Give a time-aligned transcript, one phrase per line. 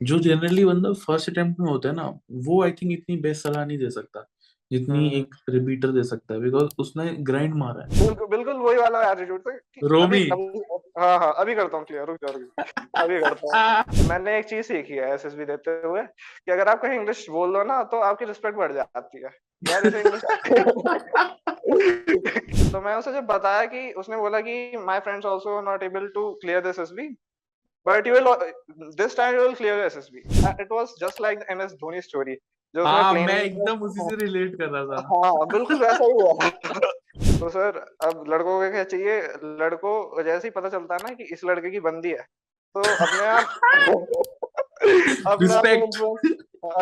[0.00, 3.64] जो जनरली बंदा first attempt में होता है ना वो आई थिंक इतनी बेस्ट सलाह
[3.64, 4.28] नहीं दे सकता
[4.70, 8.76] जितनी हम्म। एक रिपीटर दे सकता है बिकॉज़ उसने ग्राइंड मारा है। बिल्कुल बिल्कुल वही
[8.76, 10.28] वाला एटीट्यूड था रोमी।
[10.98, 12.64] हाँ हाँ अभी करता हूँ क्लियर रुक जा रुक
[12.96, 16.98] अभी करता हूँ। मैंने एक चीज़ सीखी है एसएसबी देते हुए कि अगर आप कहीं
[16.98, 19.30] इंग्लिश बोल दो ना तो आपकी रिस्पेक्ट बढ़ जाती है।
[19.62, 20.22] इंग्लिश
[22.72, 26.32] तो मैं उसे जब बताया कि उसने बोला कि my friends also not able to
[26.32, 27.16] clear this SSB
[27.86, 28.24] but you will
[28.96, 30.18] this time you will clear SSB
[30.62, 32.34] it was just like the MS Dhoni story
[32.74, 36.12] जो उसने हाँ मैं एकदम उसी से रिलेट कर रहा था। हाँ बिल्कुल वैसा ही
[36.12, 36.32] हुआ।
[37.40, 39.20] तो सर अब लड़कों को क्या चाहिए?
[39.62, 42.24] लड़कों जैसे ही पता चलता है ना कि इस लड़के की बंदी है
[42.74, 43.46] तो अपने आप
[45.40, 45.96] Respect.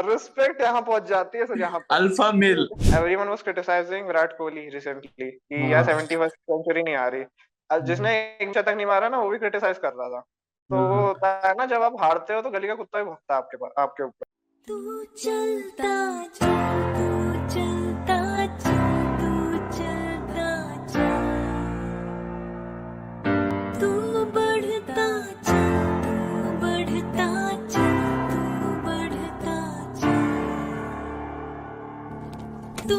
[0.09, 5.31] रिस्पेक्ट यहाँ पहुँच जाती है सर यहाँ alpha male everyone was criticising Virat Kohli recently
[5.31, 8.13] कि हाँ। यार 71st सेंचुरी नहीं आ रही। जिसने
[8.43, 10.23] एक शतक नहीं मारा ना वो भी क्रिटिसाइज कर रहा था।
[10.71, 13.05] तो वो हाँ। होता है ना जब आप हारते हो तो गली का कुत्ता भी
[13.05, 14.25] भौंकता है आपके पास आपके ऊपर।
[14.67, 15.95] तू चलता
[16.37, 16.57] जा
[16.97, 17.09] तू
[17.55, 18.19] चलता
[18.65, 18.77] जा
[19.21, 19.31] तू
[19.77, 20.51] चलता
[20.93, 21.09] जा।
[23.81, 23.91] तू
[24.35, 25.07] बढ़ता
[25.49, 25.63] जा
[26.05, 26.13] तू
[26.63, 27.29] बढ़ता
[27.75, 27.89] जा
[28.29, 29.57] तू बढ़ता
[30.01, 30.17] जा।
[32.89, 32.99] तू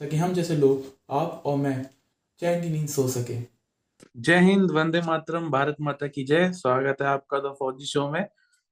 [0.00, 1.86] ताकि हम जैसे लोग, आप और मैं
[2.40, 3.38] चैन की नींद सो सके।
[4.16, 8.24] जय हिंद, वंदे मातरम, भारत माता की जय। स्वागत है आपका द फौजी शो में।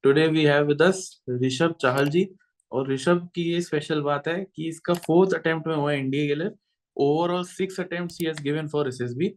[0.05, 1.01] Today we have with us
[1.43, 2.29] Rishabh Chahal ji.
[2.73, 6.27] और ऋषभ की ये स्पेशल बात है कि इसका फोर्थ अटेम्प्ट में हुआ है इंडिया
[6.27, 6.51] के लिए।
[6.97, 9.35] Overall six attempts he has given for SSB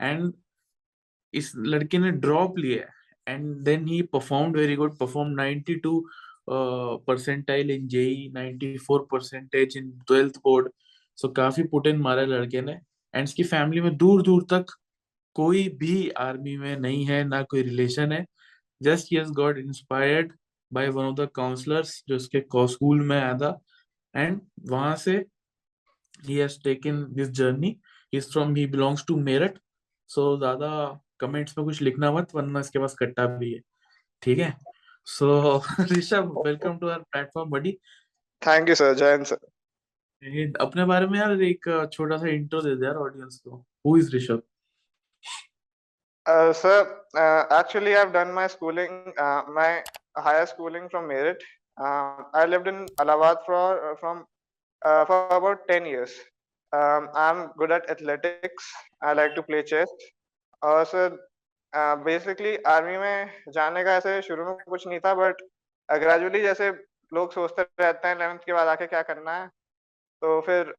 [0.00, 0.32] and
[1.34, 6.00] इस लड़के ने ड्रॉप लिया है। And then he performed very good perform 92
[6.50, 10.68] percentile in JEE 94 percentage in twelfth board
[11.16, 12.72] so काफ़ी पुट इन मारा लड़के ने।
[13.14, 14.66] एंड इसकी फैमिली में दूर दूर तक
[15.34, 18.24] कोई भी आर्मी में नहीं है, ना कोई रिलेशन है।
[18.82, 20.32] Just he has got inspired
[20.72, 23.58] by one of the counsellors जो उसके स्कूल में आया था।
[24.16, 24.40] एंड
[24.70, 25.24] वहाँ से
[26.26, 27.78] he has taken this journey.
[28.12, 29.58] He's from, he belongs to Meerut
[30.10, 30.70] सो ज़्यादा
[31.20, 33.60] कमेंट्स में कुछ लिखना मत, वरना इसके पास कट्टा भी है।
[34.22, 34.56] ठीक है?
[35.06, 35.62] So
[35.92, 37.72] Rishabh welcome to our platform buddy
[38.42, 39.51] thank you sir जय हिंद
[40.22, 43.56] अपने बारे में यार एक छोटा सा इंट्रो दे दे यार ऑडियंस को।
[43.86, 44.42] Who is Rishabh
[46.56, 47.08] sir
[47.52, 49.12] actually I have done my schooling
[49.54, 49.82] my
[50.18, 51.42] higher schooling from merit
[51.78, 54.20] I lived in Allahabad for from
[54.82, 56.14] for about 10 years
[56.72, 58.72] I am good at athletics
[59.04, 59.96] I like to play chess
[60.62, 61.16] और sir
[62.04, 65.42] basically army में जाने का ऐसे शुरू में कुछ नहीं था बट
[65.88, 66.70] ग्रेजुअली जैसे
[67.12, 69.50] लोग सोचते रहते हैं इलेवेंथ के बाद आके क्या करना है
[70.22, 70.74] तो फिर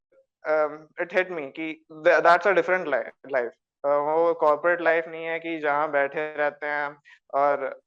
[1.02, 3.52] इट हेट मी कि दैट्स अ डिफरेंट लाइफ
[3.86, 6.98] वो कॉर्पोरेट लाइफ नहीं है कि जहाँ बैठे रहते हैं
[7.34, 7.82] और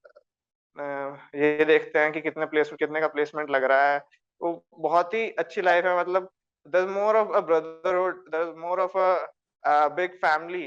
[0.79, 4.05] uh, ये देखते हैं कि कितने प्लेसमेंट कितने का प्लेसमेंट लग रहा है।
[4.43, 6.31] वो बहुत ही अच्छी लाइफ है मतलब
[6.67, 10.65] there more of a brotherhood more of a big family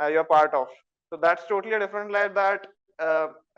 [0.00, 0.68] you are part of
[1.12, 2.66] so that's totally different life that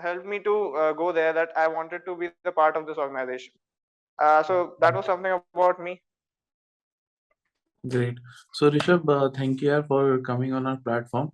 [0.01, 4.43] help me to go there that I wanted to be the part of this organisation
[4.43, 6.01] so that was something about me
[7.85, 8.19] great
[8.55, 11.31] so Rishabh thank you यार for coming on our platform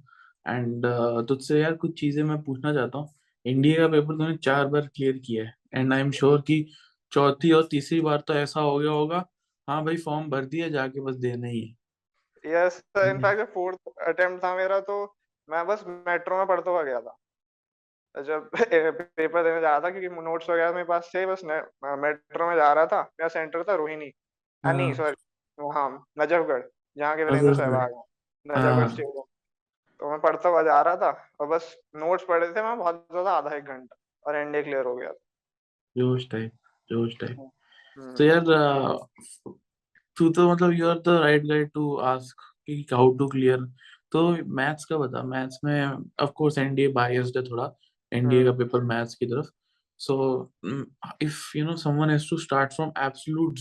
[0.47, 0.87] and
[1.29, 3.09] तुझसे यार कुछ चीज़ें मैं पूछना चाहता हूँ।
[3.45, 6.65] India का पेपर तूने चार बार क्लियर किया है। एंड आई एम श्योर कि
[7.13, 9.25] चौथी और तीसरी बार तो ऐसा हो गया होगा।
[9.69, 11.75] हाँ भाई फॉर्म भर दिया जाके बस देना ही है।
[12.45, 13.05] Yes sir.
[13.13, 13.79] In fact जब फोर्थ
[14.09, 15.05] अटेम्प्ट था मेरा तो
[15.49, 17.17] मैं बस मेट्रो में पढ़ते हुआ गया था।
[18.15, 22.57] जब पेपर देने जा रहा था क्योंकि नोट्स वगैरह मेरे पास थे बस मेट्रो में
[22.57, 24.13] जा रहा था। मेरा सेंटर था रोहिणी।
[24.65, 25.15] हाँ नहीं हाँ। सॉरी
[25.59, 26.63] हाँ नजफगढ़
[26.97, 28.03] जहाँ के वीरेंद्र सहवाग हैं।
[28.47, 29.23] हाँ। नजफगढ़ स्टेडियम
[30.01, 31.11] तो मैं पढ़ता हुआ जा रहा था
[31.41, 34.95] और बस नोट्स पढ़े थे मैं बहुत ज़्यादा आधा एक घंटा और एनडीए क्लियर हो
[34.97, 35.11] गया
[35.97, 36.53] जोश टाइप
[36.91, 37.37] जोश टाइप।
[37.99, 38.41] हम्म। तो यार
[40.17, 43.67] तू तो मतलब you are the right guide to ask कि हाउ टू क्लियर
[44.13, 47.73] तो मैथ्स का बता मैथ्स में ऑफ़ कोर्स एनडीए बायस्ड है थोड़ा
[48.13, 49.51] एनडीए का पेपर मैथ्स की तरफ़।
[50.01, 50.15] So
[50.63, 50.81] mm,
[51.27, 53.61] if you know someone has to start from absolute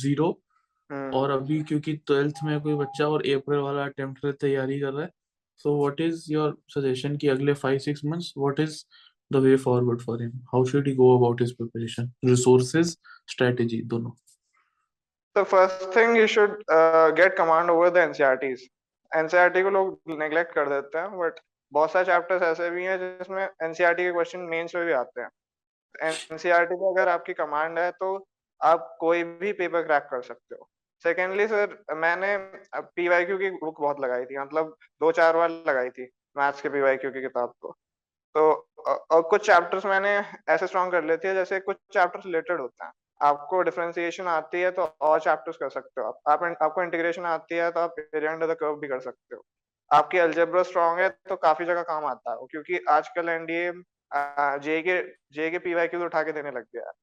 [0.91, 5.03] और अभी क्योंकि ट्वेल्थ में कोई बच्चा और अप्रैल वाला अटेम्प्ट की तैयारी कर रहा
[5.03, 5.09] है
[5.57, 8.83] so what is your suggestion कि अगले five six months what is
[9.33, 12.97] the way forward for him how should he go about his preparation resources
[13.31, 14.11] strategy दोनों।
[15.35, 18.61] The first thing you should uh, get command over the NCRTs.
[19.11, 21.39] NCRT को लोग neglect कर देते हैं but
[21.71, 25.29] बहुत सारे chapters ऐसे भी हैं जिसमें NCRT के क्वेश्चन mains में भी आते हैं।
[26.11, 28.27] NCRT पे अगर आपकी कमांड है तो
[28.61, 30.69] आप कोई भी पेपर क्रैक कर सकते हो।
[31.03, 32.37] सेकेंडली सर मैंने
[32.75, 37.11] पीवाईक्यू की बुक बहुत लगाई थी मतलब दो चार बार लगाई थी मैथ्स के पीवाईक्यू
[37.11, 37.71] की किताब को।
[38.35, 38.51] तो
[39.11, 40.09] और कुछ चैप्टर्स मैंने
[40.49, 44.71] ऐसे स्ट्रॉन्ग कर लेती है जैसे कुछ चैप्टर्स रिलेटेड होते हैं। आपको डिफरेंशिएशन आती है
[44.71, 48.31] तो और चैप्टर्स कर सकते हो आप, आप आपको इंटीग्रेशन आती है तो आप एरिया
[48.31, 49.43] अंडर द कर्व भी कर सकते हो।
[49.91, 53.71] आपकी अल्जेब्रा स्ट्रॉन्ग है तो काफ़ी जगह काम आता है क्योंकि आजकल एनडीए
[54.61, 55.01] जे के
[55.35, 56.93] जे के पीवाईक्यूज उठा के देने लग गया है।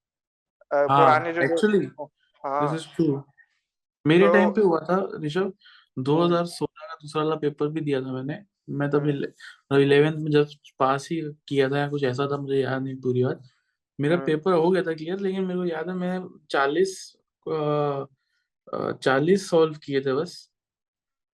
[0.70, 3.06] हाँ पुराने जो एक्चुअली दिस इज़ ट्रू
[4.04, 8.00] मेरे तो टाइम पे हुआ था ऋषभ हम्म। 2016 का दूसरा वाला पेपर भी दिया
[8.02, 8.38] था मैंने।
[8.70, 10.46] मैं तब हम्म। इलेवेंथ में जब
[10.78, 13.42] पास ही किया था या कुछ ऐसा था मुझे याद नहीं पूरी बात।
[13.98, 16.18] मेरा हम्म। पेपर हो गया था क्लियर लेकिन मेरे को याद है मैं
[16.50, 16.96] चालीस
[19.02, 20.50] चालीस सॉल्व किए थे बस।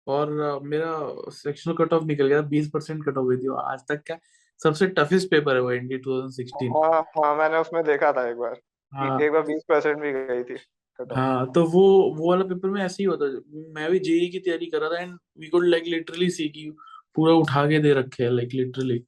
[0.07, 0.93] और अ, मेरा
[1.31, 4.19] सेक्शनल कट ऑफ़ निकल गया बीस परसेंट कट ऑफ़ हुई थी। और आज तक का
[4.63, 8.61] सबसे टफेस्ट पेपर है वो एनडी 2016 हाँ हाँ मैंने उसमें देखा था एक बार।
[8.93, 10.59] हाँ। एक बार बीस परसेंट भी गई थी।
[11.01, 13.25] हाँ तो वो वो वाला पेपर में ऐसे ही होता
[13.73, 16.77] मैं भी जेई की तैयारी कर रहा था and we could like literally see कि
[17.15, 19.05] पूरा उठा के दे रखे हैं लाइक लिटरली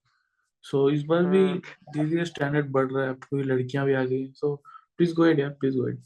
[0.63, 1.49] सो इस बार भी
[1.91, 4.63] धीरे धीरे स्टैंडर्ड बढ़ रहा है कोई लड़कियाँ भी आ गई सो
[4.97, 6.03] प्लीज़ गो अहेड यार please go ahead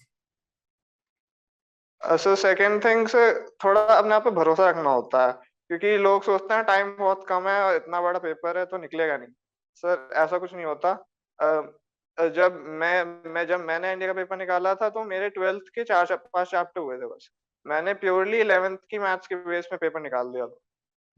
[2.19, 5.33] so second thing से थोड़ा अपने आप पे भरोसा रखना होता है
[5.69, 9.17] क्योंकि लोग सोचते हैं टाइम बहुत कम है और इतना बड़ा पेपर है तो निकलेगा
[9.17, 9.29] नहीं।
[9.75, 11.07] सर ऐसा कुछ नहीं होता।
[11.41, 11.80] अ,
[12.19, 16.15] जब मैं मैं जब मैंने इंडिया का पेपर निकाला था तो मेरे ट्वेल्थ के चार
[16.17, 17.31] पाँच चैप्टर हुए थे बस।
[17.67, 20.59] मैंने प्योरली इलेवेंथ की मैथ्स के बेस में पेपर निकाल दिया था।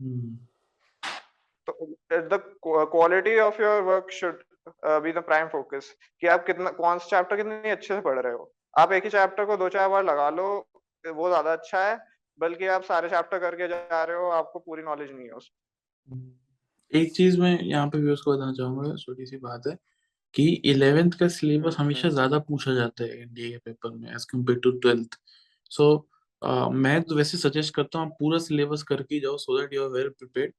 [0.01, 0.37] हम्म।
[1.69, 1.87] तो
[2.29, 4.43] the quality of your work should
[5.03, 8.33] be the prime focus कि आप कितना कौन सा चैप्टर कितने अच्छे से पढ़ रहे
[8.33, 10.47] हो। आप एक ही चैप्टर को दो चार बार लगा लो
[11.05, 11.99] वो ज़्यादा अच्छा है
[12.39, 16.99] बल्कि आप सारे चैप्टर करके जा रहे हो आपको पूरी नॉलेज नहीं है उसमें। हम्म।
[16.99, 19.75] एक चीज़ मैं यहाँ पे व्यूअर्स को बताना चाहूँगा छोटी सी बात है।
[20.35, 24.25] कि इलेवेंथ का सिलेबस हमेशा हम्म। ज़्यादा पूछा जाता है एनडीए के पेपर में as
[24.25, 25.19] compared to twelfth
[25.71, 25.87] so
[26.77, 29.91] मैं तो वैसे सजेस्ट करता हूँ आप पूरा सिलेबस करके जाओ so that you are
[29.91, 30.53] well prepared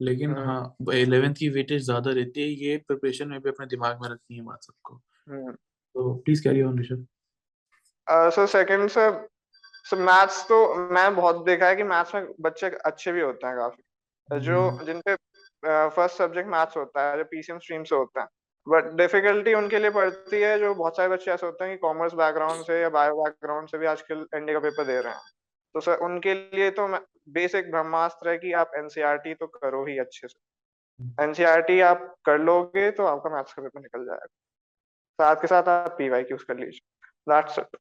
[0.00, 4.02] लेकिन हम्म। हाँ इलेवेंथ की वेटेज ज़्यादा रहती है ये प्रिपरेशन में भी अपने दिमाग
[4.02, 4.94] में रखनी है बात सबको।
[5.28, 7.06] हम्म। तो please carry on Rishabh
[8.30, 9.10] so second से
[9.86, 10.56] सो मैथ्स तो
[10.90, 14.84] मैं बहुत देखा है कि मैथ्स में बच्चे अच्छे भी होते हैं काफ़ी। जो हम्म,
[14.84, 15.14] जिन पे
[15.88, 18.26] फ़र्स्ट सब्जेक्ट मैथ्स होता है जो पीसीएम स्ट्रीम से होता है
[18.66, 22.14] बट डिफिकल्टी उनके लिए पड़ती है, जो बहुत सारे बच्चे ऐसे होते हैं कि कॉमर्स
[22.14, 25.20] बैकग्राउंड से या बायो बैकग्राउंड से भी आजकल एनडी का पेपर दे रहे हैं।
[25.74, 26.88] तो सर उनके लिए तो
[27.28, 30.38] बेसिक ब्रह्मास्त्र है कि आप एनसीईआरटी तो करो ही अच्छे से।
[31.00, 34.26] हम्म। एनसीईआरटी आप कर लोगे तो आपका मैथ्स का पेपर निकल जाएगा।
[35.18, 37.76] साथ के साथ आप पीवाईक्यूज कर लीजिए। दैट्स इट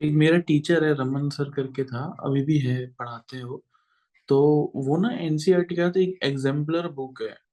[0.00, 3.58] एक मेरा टीचर है, रमन सर करके था, अभी भी है, पढ़ाते हैं।
[4.28, 4.38] तो
[4.76, 7.43] वो ना एनसीईआरटी का तो एक एग्जाम्पलर बुक है।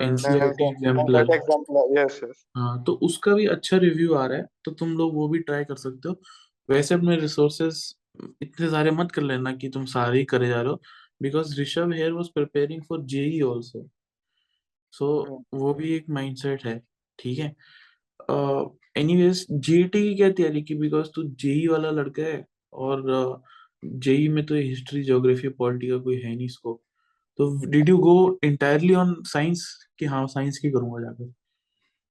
[0.00, 1.30] एग्ज़ाम्पल
[2.56, 5.64] हाँ तो उसका भी अच्छा रिव्यू आ रहा है तो तुम लोग वो भी ट्राई
[5.64, 6.20] कर सकते हो।
[6.68, 7.94] वैसे अपने रिसोर्सेस
[8.42, 10.80] इतने सारे मत कर लेना कि तुम सारे ही करे जा रहे हो
[11.22, 13.88] because Rishabh here was preparing for JEE also
[14.94, 15.06] so
[15.54, 16.78] वो भी एक माइंडसेट है
[17.18, 17.54] ठीक है?
[18.98, 20.74] एनीवेज जीटी की क्या तैयारी की?
[20.74, 23.42] बिकॉज़ तू जेई वाला लड़का है और
[23.84, 26.80] जेई में तो हिस्ट्री ज्योग्राफी पॉलिटी का कोई है नहीं स्कोप
[27.38, 29.66] तो did you go entirely on science
[29.98, 31.32] कि हाँ साइंस की करूँगा जाकर।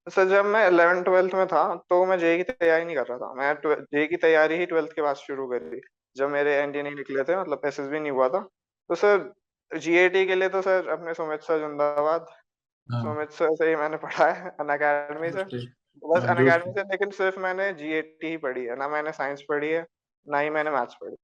[0.07, 3.17] सर जब मैं 11 ट्वेल्थ में था तो मैं जेई की तैयारी नहीं कर रहा
[3.17, 3.53] था। मैं
[3.85, 5.79] जेई की तैयारी ही ट्वेल्थ के बाद शुरू करी
[6.15, 8.39] जब मेरे एनडी नहीं निकले थे मतलब एसएसबी नहीं हुआ था।
[8.89, 9.33] तो सर
[9.71, 12.25] जीएटी के लिए तो सर अपने सुमित सर जिंदाबाद।
[12.89, 15.43] हाँ। सुमित सर से ही मैंने पढ़ा है अन अकेडमी से
[16.03, 19.43] बस हाँ अन अकेडमी से लेकिन सिर्फ़ मैंने जीएटी ही पढ़ी है ना मैंने साइंस
[19.49, 19.85] पढ़ी है
[20.27, 21.15] ना ही मैंने मैथ्स पढ़ी।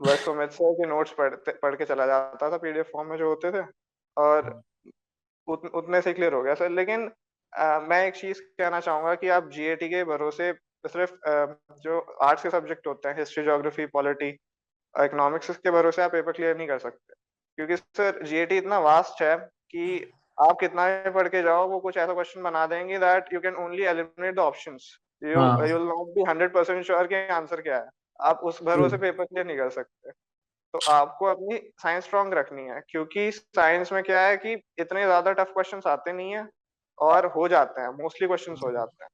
[0.00, 3.28] बस सुमित सर के नोट्स पढ़ते पढ़ के चला जाता था पीडीएफ फॉर्म में जो
[3.28, 3.64] होते थे
[4.16, 4.62] और हाँ।
[5.48, 7.08] उत, उतने से क्लियर हो गया। सर लेकिन
[7.52, 10.52] अ, मैं एक चीज़ कहना चाहूँगा कि आप जीएटी के भरोसे
[10.84, 11.12] सिर्फ़
[11.82, 14.28] जो आर्ट्स के सब्जेक्ट होते हैं हिस्ट्री जोग्राफी पॉलिटी
[14.94, 17.14] इकोनॉमिक्स के भरोसे आप पेपर क्लियर नहीं कर सकते।
[17.58, 19.36] क्योंकि सर जीएटी इतना वास्ट है
[19.70, 23.40] कि आप कितना भी पढ़ के जाओ वो कुछ ऐसा क्वेश्चन बना देंगे that you
[23.40, 24.90] can only eliminate the options
[25.22, 27.88] you you will not be 100% sure कि आंसर क्या है।
[28.22, 30.10] आप उस भरोसे पेपर क्लियर नहीं कर सकते
[30.74, 35.32] तो आपको अपनी साइंस स्ट्रांग रखनी है क्योंकि साइंस में क्या है कि इतने ज़्यादा
[35.32, 36.48] टफ क्वेश्चंस आते नहीं है
[36.98, 39.10] और हो जाते हैं मोस्टली क्वेश्चंस हो जाते हैं।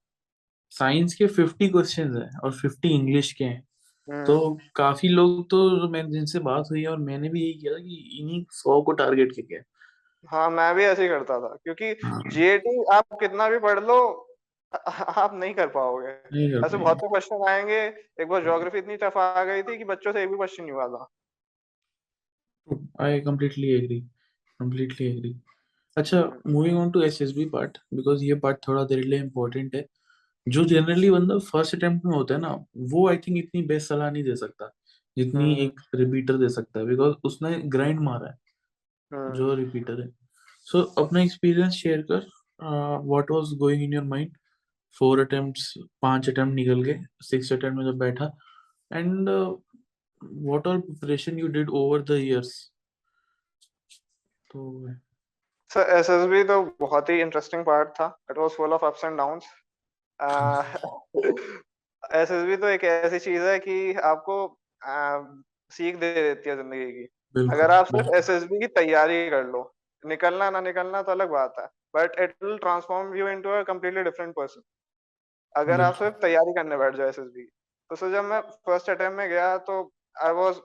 [0.70, 3.68] साइंस के 50 क्वेश्चंस हैं और 50 इंग्लिश के हैं।
[4.08, 7.72] हम्म, तो काफ़ी लोग तो मैं जिनसे बात हुई है और मैंने भी यही किया
[7.72, 9.62] कि इन्हीं 100 को टारगेट किया
[10.28, 14.25] हाँ मैं भी ऐसे ही करता था क्योंकि हाँ। जीएटी आप कितना भी पढ़ लो
[15.18, 16.08] आप नहीं कर पाओगे।
[16.58, 17.80] ऐसे बहुत से क्वेश्चन आएँगे।
[18.22, 20.72] एक बार ज्योग्राफी इतनी टफ आ गई थी कि बच्चों से एक भी क्वेश्चन नहीं
[20.72, 21.08] हुआ था।
[23.00, 24.00] I completely agree.
[24.60, 25.34] Completely agree.
[25.96, 29.86] अच्छा moving on to SSB part because ये पार्ट थोड़ा तेरे लिए इम्पोर्टेंट है।
[30.46, 34.10] जो जनरली बंदा फ़र्स्ट अटेम्प्ट में होता है ना वो आई थिंक इतनी बेस्ट सलाह
[34.10, 34.72] नहीं दे सकता
[35.16, 38.38] जितनी हम्म। एक रिपीटर दे सकता है बिकॉज़ उसने ग्राइंड मारा है
[39.12, 40.08] हम्म, जो रिपीटर है।
[40.60, 42.26] सो so, अपना एक्सपीरियंस शेयर कर
[43.04, 44.36] what was going in your mind
[44.96, 48.30] four attempts पाँच अटेम्प्ट निकल गए सिक्स अटेम्प्ट में जब बैठा।
[48.90, 52.52] And what all preparation you did over the years
[54.50, 54.88] तो
[55.70, 59.44] सर एसएसबी तो बहुत ही इंटरेस्टिंग पार्ट था। It was full of ups and downs
[62.14, 64.44] SSB तो एक ऐसी चीज़ है कि आपको
[64.82, 65.24] अह,
[65.72, 67.04] सीख दे देती है ज़िंदगी की।
[67.52, 69.62] अगर आप सिर्फ़ एसएसबी की तैयारी कर लो
[70.04, 71.66] निकलना ना निकलना तो अलग बात है।
[71.96, 74.62] But it will transform you into a completely different person
[75.56, 77.44] अगर आप सिर्फ़ तैयारी करने बैठ जाओ एसएसबी
[77.90, 79.80] तो सर जब मैं फ़र्स्ट अटेम्प्ट में गया तो
[80.16, 80.60] आई वाज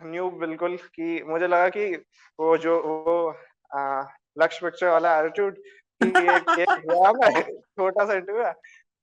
[0.00, 1.86] न्यू बिल्कुल कि मुझे लगा कि
[2.38, 3.16] वो जो वो
[4.38, 5.58] लक्ष्य पिक्चर वाला एटीट्यूड
[6.00, 8.52] कि है छोटा सा इंटरव्यू है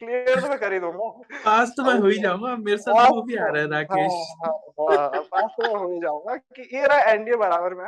[0.02, 1.10] क्लियर तो मैं कर ही दूँगा।
[1.46, 4.14] पास तो मैं हो ही जाऊँगा मेरे साथ वो भी आ रहा है हाँ राकेश
[4.44, 7.86] हाँ हाँ पास तो मैं हो ही जाऊँगा कि ये रहा एनडीए बराबर में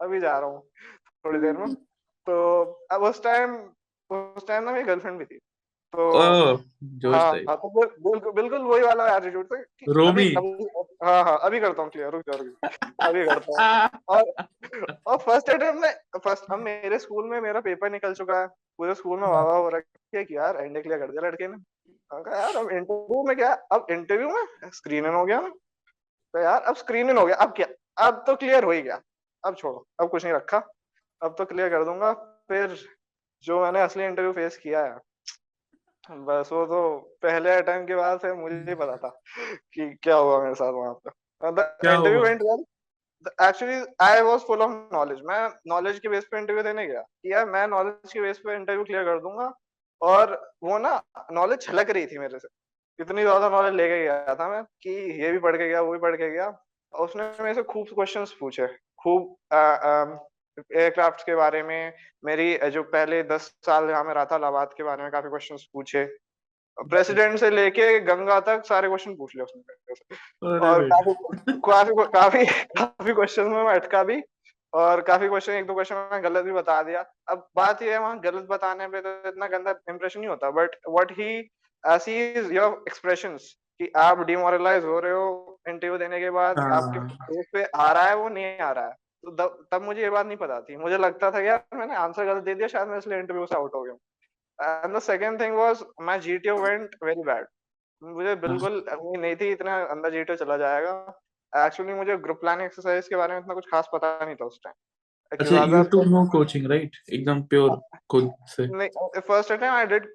[0.00, 0.60] अभी जा रहा हूँ
[1.24, 1.74] थोड़ी देर में।
[2.26, 2.62] तो
[2.92, 3.56] अब उस टाइम
[4.10, 5.38] उस टाइम ना मेरी गर्लफ्रेंड भी थी।
[5.92, 7.68] तो ओह जोश हाँ टाइप हाँ तो
[8.10, 10.66] बिल्कुल बिल्कुल वही वाला एटीट्यूड था कि रोमी। अभी
[11.04, 15.16] हाँ हाँ अभी करता हूँ क्लियर रुक जा रुक जा अभी करता हूँ। और और
[15.18, 18.46] फ़र्स्ट अटेम्प्ट में फ़र्स्ट अब मेरे स्कूल में मेरा पेपर निकल चुका है।
[18.78, 21.48] पूरे स्कूल में वाह वाह हो रखी है कि यार एंड क्लियर कर दिया लड़के
[21.48, 21.56] ने।
[22.12, 23.52] कहा यार अब इंटरव्यू में क्या?
[23.72, 24.70] अब इंटरव्यू में?
[24.72, 25.48] स्क्रीन इन हो गया ना?
[25.48, 27.66] तो यार अब स्क्रीन इन हो गया। अब क्या?
[27.98, 29.00] अब तो क्लियर हो ही गया।
[29.44, 30.58] अब छोड़ो अब कुछ नहीं रखा।
[31.22, 32.12] अब तो क्लियर कर दूँगा।
[32.48, 32.76] फिर
[33.44, 34.98] जो मैंने असली इंटरव्यू फेस किया है
[36.04, 36.78] बस वो तो
[37.22, 39.08] पहले अटेम्प्ट के बाद फिर मुझे ही पता था
[39.74, 41.10] कि क्या हुआ मेरे साथ वहाँ पे।
[41.92, 42.64] Interview went well
[43.48, 47.32] actually I was full of knowledge मैं नॉलेज के बेस पे इंटरव्यू देने गया कि
[47.32, 49.52] यार मैं नॉलेज के बेस पे इंटरव्यू क्लियर कर दूँगा
[50.02, 51.00] और वो ना
[51.32, 52.48] नॉलेज छलक रही थी मेरे से।
[52.98, 54.90] इतनी ज़्यादा नॉलेज लेके गया था मैं कि
[55.22, 56.46] ये भी पढ़ के गया वो भी पढ़ के गया।
[56.94, 58.66] और उसने मेरे से खूब क्वेश्चंस पूछे।
[59.04, 59.36] खूब
[60.58, 61.92] एयरक्राफ्ट के बारे में
[62.24, 65.66] मेरी जो पहले दस साल जहाँ में रहा था इलाहाबाद के बारे में काफ़ी क्वेश्चंस
[65.72, 66.04] पूछे।
[66.78, 73.42] प्रेसिडेंट से लेके गंगा तक सारे क्वेश्चन पूछ लिया उसने और काफ़ी काफ़ी काफ़ी क्वेश्चन
[73.44, 74.22] में मैं अटका भी
[74.72, 77.98] और काफ़ी क्वेश्चन एक दो क्वेश्चन में गलत भी बता दिया। अब बात ये है
[77.98, 81.42] वहाँ गलत बताने पे तो इतना गंदा इंप्रेशन नहीं होता but what he
[81.84, 87.16] sees your expressions कि आप डिमोरलाइज हो रहे हो इंटरव्यू देने के बाद आपके हाँ
[87.22, 90.26] फेस पे आ रहा है वो नहीं आ रहा है। तो तब मुझे ये बात
[90.26, 93.18] नहीं पता थी। मुझे लगता था यार मैंने आंसर गलत दे दिया शायद मैं इसलिए
[93.18, 97.46] इंटरव्यू से आउट हो गया and the second thing was my GTO went very bad
[98.02, 100.94] मुझे हाँ। बिल्कुल उम्मीद नहीं थी इतना अंदर जीटीओ चला जाएगा।
[101.52, 104.60] एक्चुअली मुझे ग्रुप प्लानिंग एक्सरसाइज के बारे में इतना कुछ खास पता नहीं था उस
[104.64, 104.74] टाइम
[105.32, 110.10] अच्छा you too no coaching right एकदम प्योर खुद से। नहीं first time I did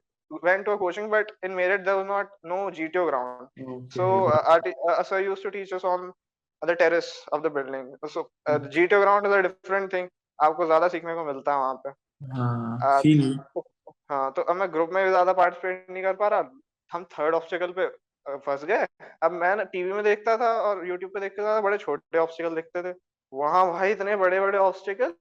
[0.46, 3.44] went to a coaching but in merit there was not no gto ground.
[3.66, 3.76] Okay.
[3.92, 6.04] so uh, our uh, sir used to teach us on
[6.62, 7.96] the terrace of the building.
[8.08, 10.10] So uh, the gto ground is a different thing.
[10.40, 11.90] आपको ज़्यादा सीखने को मिलता है वहाँ पे।
[12.34, 13.62] हाँ uh,
[14.12, 16.50] हाँ तो अब मैं ग्रुप में भी ज़्यादा पार्टिसिपेट नहीं कर पा रहा।
[16.92, 17.88] हम थर्ड ऑब्स्टिकल पे
[18.46, 18.86] फंस गए।
[19.24, 22.84] अब मैं टीवी में देखता था और यूट्यूब पे देखता था बड़े छोटे ऑब्स्टिकल दिखते
[22.84, 22.96] थे।
[23.34, 25.14] वहाँ भाई इतने बड़े बड़े ऑब्स्टिकल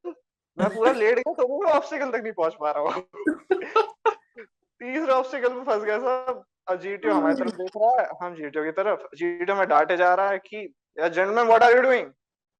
[0.58, 3.02] मैं पूरा लेट गया तो मैं ऑब्स्टिकल तक नहीं पहुँच पा रहा हूँ।
[4.80, 8.64] तीसरे ऑब्स्टिकल पे फंस गया सब। और जीटीओ हमारी तरफ़ देख रहा है। हम जीटीओ
[8.64, 12.10] की तरफ़। जीटीओ में डांटे जा रहा है कि यार gentleman what are you doing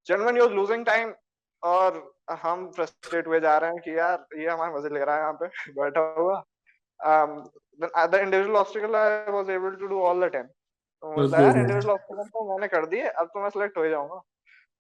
[0.07, 1.15] gentleman you are losing time
[1.63, 2.03] और
[2.43, 5.33] हम फ्रस्ट्रेट हुए जा रहे हैं कि यार ये हमारे मज़े ले रहा है यहाँ
[5.43, 6.43] पे बैठा हुआ
[7.01, 7.45] um
[7.79, 10.47] then at the individual obstacle I was able to do all the 10
[11.03, 13.91] तो यार दो individual obstacle तो मैंने कर दिए अब तो मैं select हो ही
[13.91, 14.23] जाऊँगा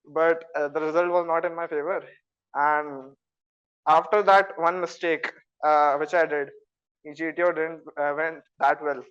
[0.06, 1.98] but uh, the result was not in my favor
[2.54, 3.12] and
[3.86, 5.32] after that one mistake
[5.62, 6.50] uh, which I did
[7.04, 9.02] GTO didn't uh, went that well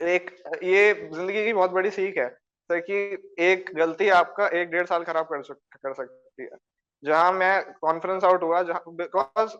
[0.00, 0.30] एक
[0.62, 2.28] ये ज़िंदगी की बहुत बड़ी सीख है
[2.70, 6.56] तो कि एक गलती आपका एक डेढ़ साल खराब कर कर सकती है।
[7.04, 9.56] जहाँ मैं कॉन्फ्रेंस आउट हुआ because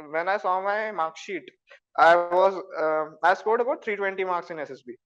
[0.00, 1.46] when I saw my marksheet
[2.00, 2.54] I was
[3.24, 4.96] I scored about 320 marks in SSB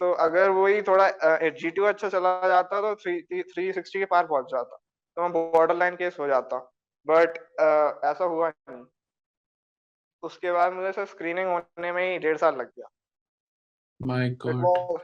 [0.00, 1.10] तो अगर वही थोड़ा
[1.48, 4.76] जीटीओ अच्छा चला जाता तो थ्री थ्री सिक्सटी के पार पहुँच जाता।
[5.16, 6.58] तो मैं बॉर्डर लाइन केस हो जाता।
[7.06, 8.84] बट uh, ऐसा हुआ नहीं।
[10.22, 12.88] उसके बाद मुझे सर स्क्रीनिंग होने में ही डेढ़ साल लग गया।
[14.02, 15.02] माय गॉड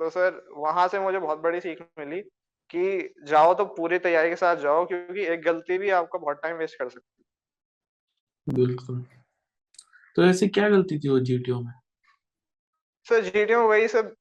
[0.00, 2.20] तो सर वहाँ से मुझे बहुत बड़ी सीख मिली
[2.70, 6.56] कि जाओ तो पूरी तैयारी के साथ जाओ क्योंकि एक गलती भी आपका बहुत टाइम
[6.56, 7.22] वेस्ट कर सकती
[8.48, 9.04] है। बिल्कुल।
[10.16, 11.72] तो ऐसी क्या गलती थी वो जीटीओ में?
[13.06, 14.14] सर जीटीओ में वही सब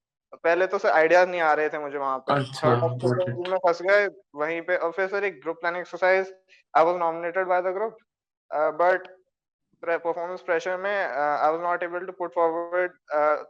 [0.44, 2.76] पहले तो सर आइडियाज़ नहीं आ रहे थे मुझे वहाँ पे अच्छा.
[3.50, 6.34] में फंस गए वहीं पे। और फिर सर एक group planning exercise
[6.74, 7.98] I was nominated by the group
[8.82, 9.08] but
[9.84, 12.92] performance pressure में I was not able to put forward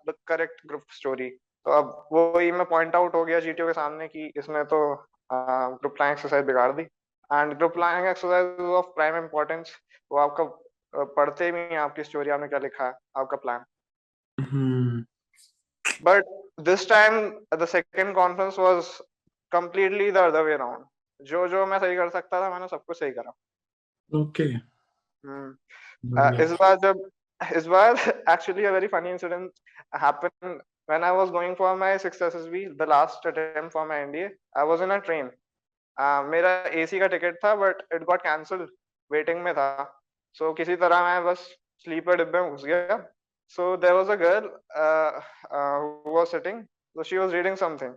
[0.09, 1.29] the correct group story
[1.65, 4.79] तो अब वही मैं पॉइंट आउट हो गया जीटीओ के सामने कि इसने तो
[5.31, 6.83] ग्रुप प्लानिंग एक्सरसाइज बिगाड़ दी।
[7.33, 9.77] And group planning exercise of prime importance
[10.11, 10.43] वो आपका
[11.03, 13.65] पढ़ते भी हैं आपकी स्टोरी आपने क्या लिखा है आपका plan
[16.03, 16.23] But
[16.65, 17.15] this time,
[17.53, 18.87] the second conference was
[19.51, 20.83] completely the other way around.
[21.21, 23.31] जो जो मैं सही कर सकता था मैंने सब कुछ सही करा।
[24.15, 24.43] ओके
[25.27, 25.57] हम्म,
[26.21, 27.09] uh, इस बार जब
[27.55, 27.95] इस बार
[28.29, 29.49] actually a very funny incident
[30.03, 34.29] happened when I was going for my sixth SSB, the last attempt for my NDA.
[34.57, 35.29] I was in a train.
[35.97, 38.67] Uh, मेरा AC का टिकट था but it got cancelled.
[39.11, 40.01] Waiting में था.
[40.33, 41.55] So किसी तरह मैं बस
[41.87, 43.07] sleeper डिब्बे में घुस गया.
[43.57, 44.47] So there was a girl
[44.77, 45.11] uh,
[45.55, 46.63] uh, who was sitting.
[46.95, 47.93] So she was reading something.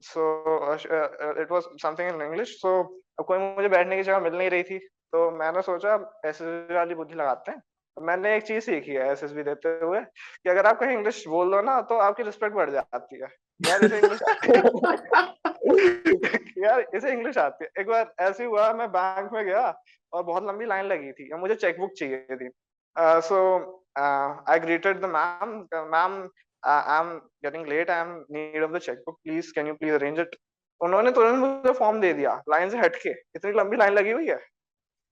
[0.00, 0.24] So
[0.62, 2.54] uh, sh- uh, uh, it was something in English.
[2.64, 2.88] So
[3.20, 4.78] अब कोई मुझे बैठने की जगह मिल नहीं रही थी.
[5.12, 7.62] तो मैंने सोचा एसएसबी वाली बुद्धि लगाते हैं.
[7.96, 11.50] तो मैंने एक चीज़ सीखी है एसएसबी देते हुए कि अगर आप कहीं इंग्लिश बोल
[11.50, 13.28] दो ना तो आपकी रिस्पेक्ट बढ़ जाती है.
[13.66, 14.22] यार इसे इंग्लिश
[16.58, 17.70] यार इसे इंग्लिश आती है.
[17.80, 19.82] एक बार ऐसे हुआ मैं बैंक में गया
[20.12, 22.50] और बहुत लंबी लाइन लगी थी और मुझे चेकबुक चाहिए थी.
[23.28, 23.38] So
[23.96, 25.68] uh, I greeted the ma'am.
[25.72, 26.30] Uh, ma'am,
[26.62, 27.90] uh, I'm getting late.
[27.90, 29.18] I'm in need of the checkbook.
[29.24, 30.26] Please, can you please
[30.82, 34.46] उन्होंने तुरंत मुझे फॉर्म दे दिया लाइन से हटके इतनी लंबी लाइन लगी हुई है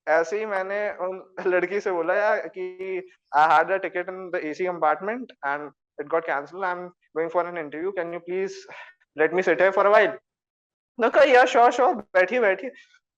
[0.07, 3.01] ऐसे ही मैंने उन लड़की से बोला यार कि
[3.37, 5.69] I had a ticket in the AC compartment and
[5.99, 8.57] it got cancelled I am going for an interview can you please
[9.17, 12.71] let me sit here for a while उन्होंने कहा यार श्योर श्योर बैठिए बैठिए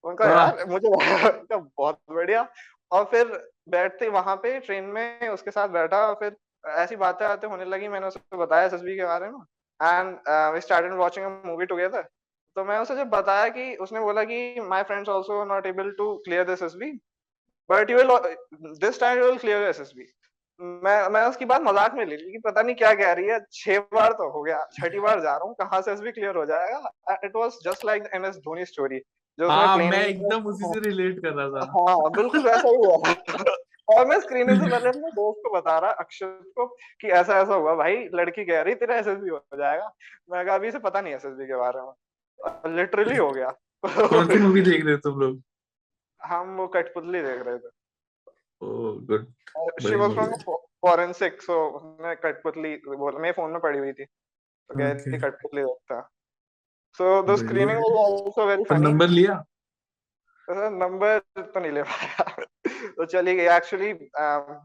[0.04, 2.48] उनका यार मुझे उनका बहुत बढ़िया.
[2.92, 3.26] और फिर
[3.70, 6.36] बैठते वहाँ पे ट्रेन में उसके साथ बैठा और फिर
[6.84, 9.40] ऐसी बातें आते होने लगी। मैंने उसको बताया एसएसबी के बारे में।
[9.80, 10.18] And
[10.54, 12.08] we started watching a movie together
[12.58, 16.16] तो मैं उसे जब बताया कि उसने बोला कि my friends also not able to
[16.26, 16.92] clear this SSB
[17.70, 18.10] but you will
[18.80, 20.12] this time you will clear SSB
[20.84, 23.40] मैं मैं उसकी बात मज़ाक में ले ली कि पता नहीं क्या कह रही है
[23.54, 26.46] छह बार तो हो गया छठी बार जा रहा हूँ कहाँ से एसएसबी क्लियर हो
[26.46, 27.18] जाएगा?
[27.24, 29.00] It was just like MS Dhoni story
[29.40, 32.96] जो हाँ मैं एकदम उसी से रिलेट कर रहा था। हाँ बिल्कुल वैसा ही हुआ।
[33.88, 36.66] और मैं स्क्रीनिंग से पहले अपने दोस्त को बता रहा अक्षत को
[37.02, 39.92] कि ऐसा ऐसा हुआ भाई लड़की कह रही तेरा एसएसबी हो जाएगा।
[40.32, 41.92] मैं कहा अभी से पता नहीं एसएसबी के बारे में।
[42.68, 43.50] लिटरली हो गया।
[43.86, 45.42] कौन सी मूवी देख रहे हो तुम लोग?
[46.22, 47.70] हम वो कठपुतली देख रहे थे।
[48.64, 49.26] Good
[49.82, 51.56] she was from forensic so
[52.02, 55.20] मैं कठपुतली बोल मेरे फ़ोन में पड़ी हुई थी। तो रही थी.
[55.20, 56.10] कठपुतली देखता।
[56.98, 59.44] So the screening was also very funny number लिया?
[60.50, 62.46] नंबर तो नहीं ले पाया।
[62.98, 63.94] तो चली गई। एक्चुअली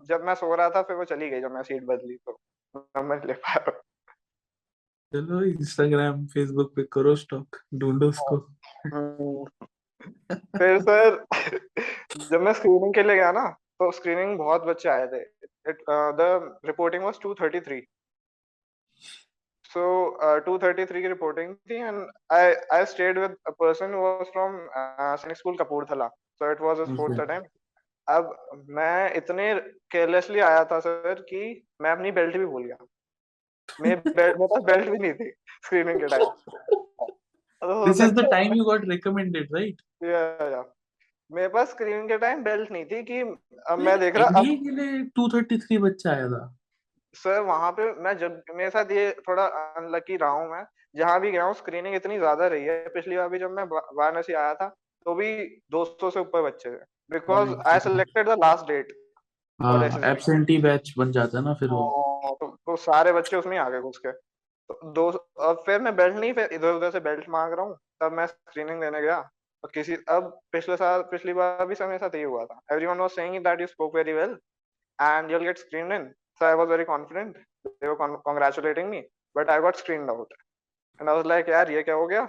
[0.09, 2.41] जब मैं सो रहा था फिर वो चली गई जब मैं सीट बदली तो
[2.77, 3.81] नंबर ले पाया।
[5.13, 8.37] चलो इंस्टाग्राम फेसबुक पे करो स्टॉक ढूंढो उसको।
[8.95, 9.67] हम्म।
[10.59, 11.25] फिर सर
[12.31, 15.25] जब मैं स्क्रीनिंग के लिए गया ना तो स्क्रीनिंग बहुत बच्चे आए थे।
[16.21, 17.81] The reporting was 233
[19.75, 19.83] so
[20.25, 24.57] uh, 233 की रिपोर्टिंग थी and I I stayed with a person who was from
[25.17, 27.21] Sainik school Kapurthala so it was fourth Okay.
[27.21, 27.51] Attempt
[28.09, 29.55] अब मैं इतने
[29.91, 31.43] केयरलेसली आया था सर कि
[31.83, 32.77] मैं अपनी बेल्ट भी भूल गया।
[33.81, 35.31] मेरे बेल्ट मेरे पास बेल्ट भी नहीं थी
[35.67, 36.27] स्क्रीनिंग के time
[37.87, 40.65] this is the time you got recommended right या या
[41.31, 43.21] मेरे पास स्क्रीनिंग के टाइम बेल्ट नहीं थी कि
[43.67, 46.41] अब मैं देख रहा अब के लिए 233 बच्चा आया था।
[47.15, 50.65] सर वहाँ पे मैं जब मेरे साथ ये थोड़ा अनलकी रहा हूँ मैं।
[50.97, 54.33] जहाँ भी गया हूँ स्क्रीनिंग इतनी ज़्यादा रही है। पिछली बार भी जब मैं वाराणसी
[54.33, 54.69] आया था
[55.07, 55.31] तो भी
[55.71, 57.81] 200 से ऊपर बच्चे थे। Because I.
[57.81, 58.93] Selected the last date
[59.63, 61.81] absentee हाँ, बैच बन जाता है ना फिर वो।
[62.25, 65.09] हाँ, तो, तो सारे बच्चे उसमें आ गए घुस के। तो दो
[65.49, 68.27] अब फिर मैं बेल्ट नहीं फिर इधर उधर से बेल्ट मांग रहा हूँ तब मैं
[68.27, 69.19] स्क्रीनिंग देने गया।
[69.65, 73.11] और किसी अब पिछले साल पिछली बार भी समय साथ ही हुआ था। Everyone was
[73.11, 74.37] saying that you spoke very well
[74.99, 76.09] and you get screen in
[76.41, 79.03] so I was very confident they were congratulating me
[79.37, 80.33] but I got screen out
[81.01, 82.27] and I was like यार ये क्या हो गया?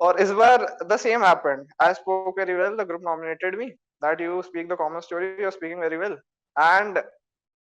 [0.00, 3.66] और इस बार the same happened group nominated me
[4.02, 6.16] that you speak the common story you're speaking very well.
[6.56, 6.98] And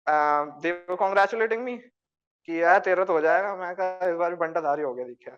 [0.08, 1.80] uh, they were congratulating me
[2.48, 5.38] कि यार तेरा तो हो जाएगा। मैं कहा इस बार बंटाधारी हो गया दिखा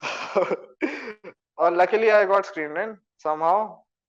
[1.58, 3.58] और luckily I got screened in somehow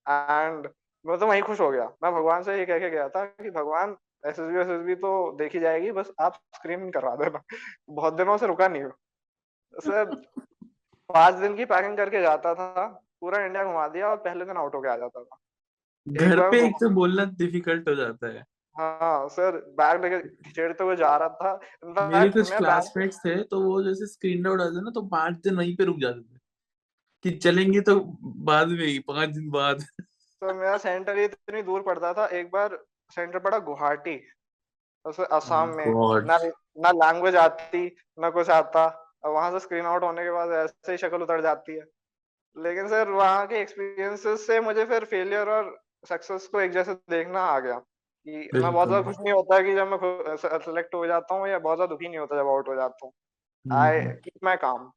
[0.06, 0.68] and
[1.06, 3.50] मैं तो वहीं खुश हो गया। मैं भगवान से ये कह के गया था कि
[3.50, 7.42] भगवान S S B S S B तो देखी जाएगी बस आप स्क्रीनिंग करवा देना।
[7.90, 8.92] बहुत दिनों से रुका नहीं हो।
[9.74, 10.06] सर
[11.14, 12.88] पाँच दिन की पैकिंग करके जाता था
[13.22, 15.38] पूरा इंडिया घुमा दिया और पहले दिन आउट होके आ जाता था।
[16.08, 18.46] घर पे वो- एक तो बोलना डिफ़िकल्ट हो जाता है।
[18.78, 23.62] हाँ सर बैग लेके खिचेड़ते हुए जा रहा था। Fact, मेरे कुछ क्लासमेट्स थे तो
[23.62, 26.40] वो जैसे स्क्रीन आउट आते ना तो पाँच दिन वहीं पे रुक जाते थे।
[27.24, 29.82] कि चलेंगे तो बाद में ही पाँच दिन बाद।
[30.42, 32.84] तो मेरा सेंटर इतनी दूर पड़ता था। एक बार
[33.16, 34.28] सेंटर पड़ा गुवाहाटी।
[35.06, 35.86] उसे असम में।
[36.26, 36.38] ना
[36.82, 40.92] ना लैंग्वेज आती ना कुछ आता। और वहाँ से स्क्रीन आउट होने के बाद ऐसे
[40.92, 41.84] ही शक्ल उतर जाती है।
[42.58, 47.42] लेकिन सर वहाँ के एक्सपीरियंसेस से मुझे फिर फेलियर और सक्सेस को एक जैसे देखना
[47.42, 51.36] आ गया कि मैं बहुत ज़्यादा खुश नहीं होता कि जब मैं सेलेक्ट हो जाता
[51.36, 53.14] हूँ या बहुत ज़्यादा दुखी नहीं होता जब आउट हो जाता हूँ।
[53.66, 54.90] आई कीप माई काम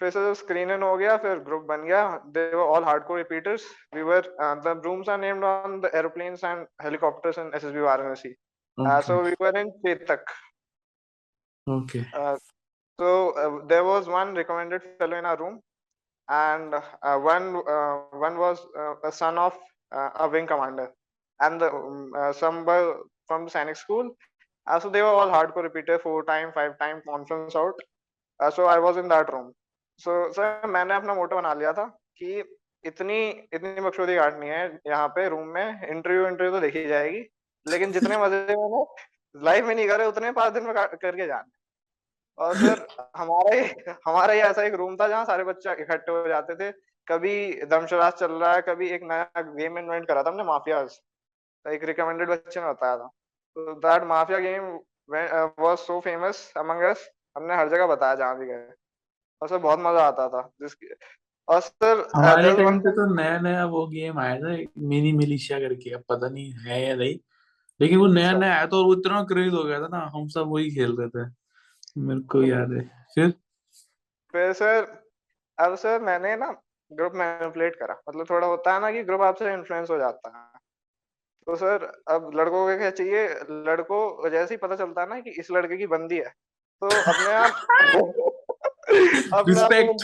[0.00, 3.16] फिर से जब स्क्रीन इन हो गया फिर ग्रुप बन गया। They were all hardcore
[3.18, 8.34] repeaters we were the rooms are named on the aeroplanes and helicopters in SSB Varanasi
[8.78, 10.22] okay, we were in Chetak.
[11.66, 12.00] okay.
[12.12, 12.36] Uh,
[12.98, 15.60] so uh, there was one recommended fellow in our room,
[16.28, 19.56] and uh, one uh, one was uh, a son of
[19.92, 20.92] uh, a wing commander,
[21.40, 22.96] and the, um, uh, some were
[23.28, 24.16] from the Sainik school.
[24.66, 27.74] Uh, so they were all hardcore repeater, four time, five time conference out.
[28.40, 29.52] Uh, so I was in that room.
[29.98, 31.84] So sir मैंने अपना मोटो बना लिया था
[32.18, 32.42] कि
[32.86, 33.18] इतनी
[33.54, 37.20] इतनी बकचोदी काटनी है यहाँ पे रूम में इंटरव्यू इंटरव्यू तो देखी जाएगी
[37.66, 38.84] लेकिन जितने मज़े मैंने
[39.44, 41.50] लाइफ में नहीं करे उतने पाँच दिन में करके जाने
[42.38, 43.62] और फिर हमारा ही
[44.06, 46.70] हमारा ही ऐसा एक रूम था जहाँ सारे बच्चे इकट्ठे हो जाते थे।
[47.08, 47.34] कभी
[47.66, 50.98] दमशराज चल रहा है कभी एक नया गेम इन्वेंट करा था हमने माफियाज
[51.66, 53.06] एक रिकमेंडेड बच्चे ने बताया था।
[53.56, 54.64] तो that mafia game
[55.60, 58.68] was so famous among us हमने हर जगह बताया जहाँ भी गए।
[59.42, 60.94] और सर बहुत मज़ा आता था जिसकी
[61.48, 64.56] और सर हमारे टाइम पे तो नया नया वो गेम आया था
[64.88, 67.16] मिनी मिलिशिया करके अब पता नहीं है या नहीं।
[67.80, 70.00] लेकिन वो नया अच्छा। नया आया था और वो इतना क्रेज हो गया था ना
[70.14, 71.26] हम सब वही खेल रहे थे।
[71.96, 72.80] मेरे को याद है।
[73.14, 73.30] फिर?
[74.34, 74.86] फिर सर
[75.58, 76.50] अब सर मैंने ना
[76.90, 80.60] ग्रुप मैनिपुलेट करा। मतलब थोड़ा होता है ना कि ग्रुप आपसे इन्फ्लुएंस हो जाता है।
[81.46, 83.26] तो सर अब लड़कों को क्या चाहिए?
[83.66, 86.32] लड़कों जैसे ही पता चलता है ना कि इस लड़के की बंदी है
[86.82, 87.52] तो अपने आप
[89.48, 90.02] Respect.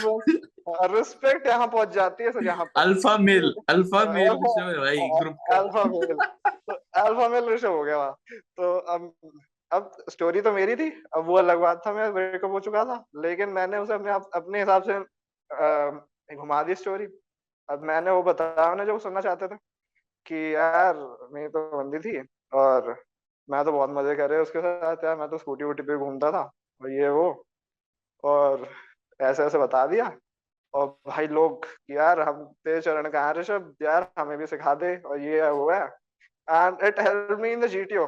[0.91, 4.29] रिस्पेक्ट यहाँ पहुँच जाती है सर यहाँ अल्फ़ा मेल अल्फ़ा मेल
[4.79, 8.15] भाई ग्रुप का। अल्फ़ा मेल तो अल्फ़ा मेल ऋषभ हो गया वहाँ।
[8.57, 9.13] तो अब
[9.71, 13.03] अब स्टोरी तो मेरी थी, अब वो अलग बात था, मैं ब्रेकअप हो चुका था,
[13.23, 17.07] लेकिन मैंने उसे अपने अपने हिसाब से घुमा दी स्टोरी
[17.69, 19.55] अब मैंने वो बताया उन्हें जो सुनना चाहते थे,
[20.25, 20.95] कि यार,
[21.33, 22.19] मेरी तो बंदी थी,
[22.53, 22.95] और
[23.49, 26.31] मैं तो बहुत मज़े कर रहे उसके साथ, यार, मैं तो स्कूटी वूटी पे घूमता
[26.31, 26.41] था,
[26.81, 27.45] और ये वो,
[28.23, 28.67] और
[29.19, 30.11] ऐसे ऐसे बता दिया।
[30.73, 35.19] और भाई लोग, यार, हम तेरे चरण का ऋषभ यार, हमें भी सिखा दे, और
[35.21, 35.89] ये वो है।
[36.47, 38.07] And it helped me in the GTO.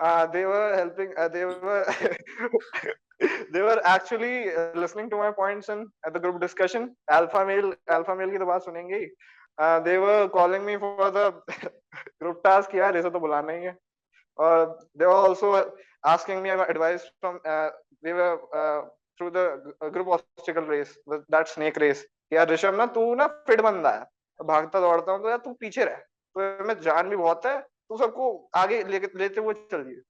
[0.00, 1.12] Uh, they were helping.
[1.16, 1.84] Uh, they were
[3.52, 6.96] they were actually uh, listening to my points in at the group discussion.
[7.10, 9.08] Alpha male, alpha male की तो बात सुनेंगे ही.
[9.58, 11.26] Uh, they were calling me for the
[12.20, 12.74] group task.
[12.74, 13.76] यार इसे तो बुलाना ही है.
[14.38, 15.72] और they were also
[16.04, 17.38] asking me advice from.
[17.44, 17.68] Uh,
[18.02, 18.82] they were uh,
[19.18, 20.96] through the group obstacle race,
[21.28, 22.04] that snake race.
[22.32, 25.84] यार ऋषभ ना तू ना फिट बंदा है भागता दौड़ता हूँ तो यार तू पीछे
[25.84, 27.56] रह तो में जान भी बहुत है
[27.92, 28.26] तो सबको
[28.56, 30.00] आगे लेके लेते हुए चलिए।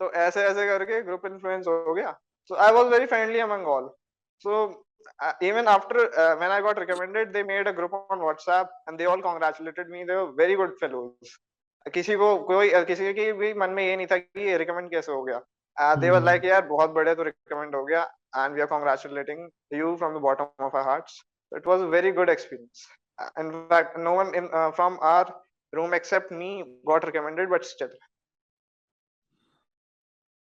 [0.00, 2.12] तो ऐसे ऐसे करके ग्रुप इन्फ्लुएंस हो गया।
[2.50, 3.88] So I was very friendly among all
[4.42, 4.64] so
[5.46, 9.06] even after uh, when I got recommended, they made a group on WhatsApp and they
[9.10, 10.04] all congratulated me.
[10.04, 11.34] They were very good fellows.
[11.94, 15.12] किसी को कोई किसी की भी मन में ये नहीं था कि ये रिकमेंड कैसे
[15.12, 18.02] हो गया। दे वर लाइक यार बहुत बढ़िया तो रिकमेंड हो गया
[18.36, 19.48] and we are congratulating
[19.80, 21.24] you from the bottom of our hearts
[21.56, 22.86] it was a very good experience
[23.40, 25.26] in fact no one in uh, from our
[25.72, 26.50] room except me
[26.84, 27.94] got recommended but still.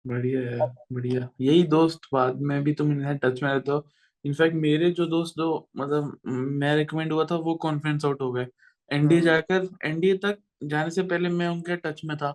[0.04, 3.86] बढ़िया है बढ़िया। यही दोस्त बाद में भी तुम इन्हें टच में रहते हो।
[4.24, 8.46] इनफैक्ट मेरे जो दोस्त जो मतलब मैं रिकमेंड हुआ था वो कॉन्फ्रेंस आउट हो गए।
[8.90, 12.34] एनडीए हम्म। जाकर एनडीए तक जाने से पहले मैं उनके टच में था।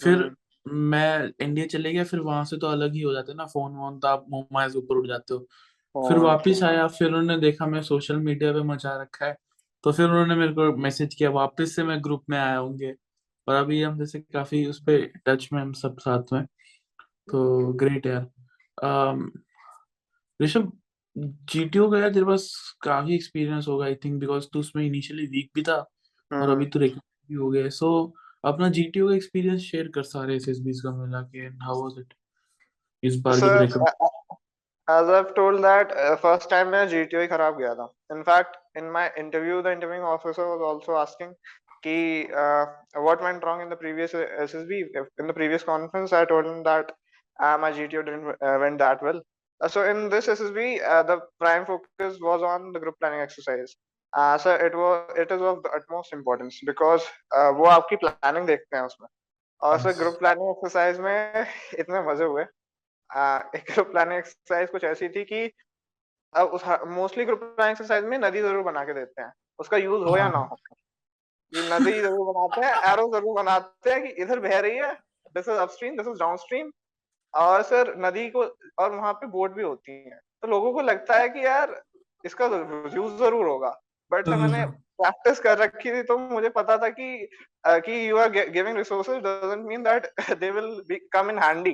[0.00, 0.30] फिर
[0.66, 3.98] मैं एनडीए चले गया फिर वहाँ से तो अलग ही हो जाते ना फ़ोन वोन
[3.98, 8.16] तो आप मोबाइल ऊपर उठ जाते हो। फिर वापस आया फिर उन्होंने देखा मैं सोशल
[8.16, 9.36] मीडिया पे मचा रखा है।
[9.84, 12.94] तो फिर उन्होंने मेरे को मैसेज किया वापस से मैं ग्रुप में आया होंगे
[13.48, 16.44] और अभी हम जैसे काफ़ी उस पर टच में हम सब साथ में।
[17.30, 18.26] तो ग्रेट यार।
[20.42, 20.72] ऋषभ
[21.18, 25.50] जीटीओ का यार तेरे पास काफ़ी एक्सपीरियंस होगा आई थिंक बिकॉज़ तू उसमें इनिशियली वीक
[25.54, 25.76] भी था
[26.30, 28.14] और अभी तो रिकवर भी हो गया सो
[28.44, 32.14] अपना जी जीटीओ का एक्सपीरियंस शेयर कर सारे एसएसबीस का मिला के हाउ वाज इट
[33.02, 34.17] इस बार के
[34.87, 37.93] as I've told that uh, first time मैं GTO ही खराब गया था.
[38.11, 41.33] In fact, in my interview, the interviewing officer was also asking
[41.85, 42.65] कि uh,
[43.01, 44.83] what went wrong in the previous uh, SSB.
[45.19, 46.91] In the previous conference, I told him that
[47.39, 49.21] uh, my GTO didn't uh, went that well.
[49.61, 53.75] Uh, so in this SSB, uh, the prime focus was on the group planning exercise.
[54.13, 57.01] Uh, so it was it is of the utmost importance because
[57.37, 59.07] uh, वो आपकी planning देखते हैं उसमें
[59.63, 59.97] और sir Yes.
[59.99, 61.45] Group planning exercise में
[61.79, 62.45] इतने मजे हुए
[63.10, 65.50] ग्रुप प्लानिंग एक्सरसाइज कुछ ऐसी थी कि
[66.34, 70.02] अब उस मोस्टली ग्रुप प्लानिंग एक्सरसाइज में नदी ज़रूर बना के देते हैं। उसका यूज़
[70.04, 70.56] हो या ना हो।
[71.52, 74.92] ये नदी ज़रूर बनाते हैं एरो ज़रूर बनाते हैं कि इधर बह रही है
[75.34, 76.70] this is upstream this is downstream
[77.34, 78.44] और सर नदी को
[78.78, 81.80] और वहाँ पे बोट भी होती है। तो लोगों को लगता है कि यार
[82.24, 82.46] इसका
[82.94, 83.70] यूज़ ज़रूर होगा।
[84.10, 84.64] बट तो मैंने
[84.98, 87.28] प्रैक्टिस कर रखी थी तो मुझे पता था कि
[87.64, 91.72] कि you are giving resources doesn't mean that they will be come in handy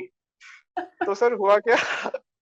[0.78, 1.76] तो सर हुआ क्या?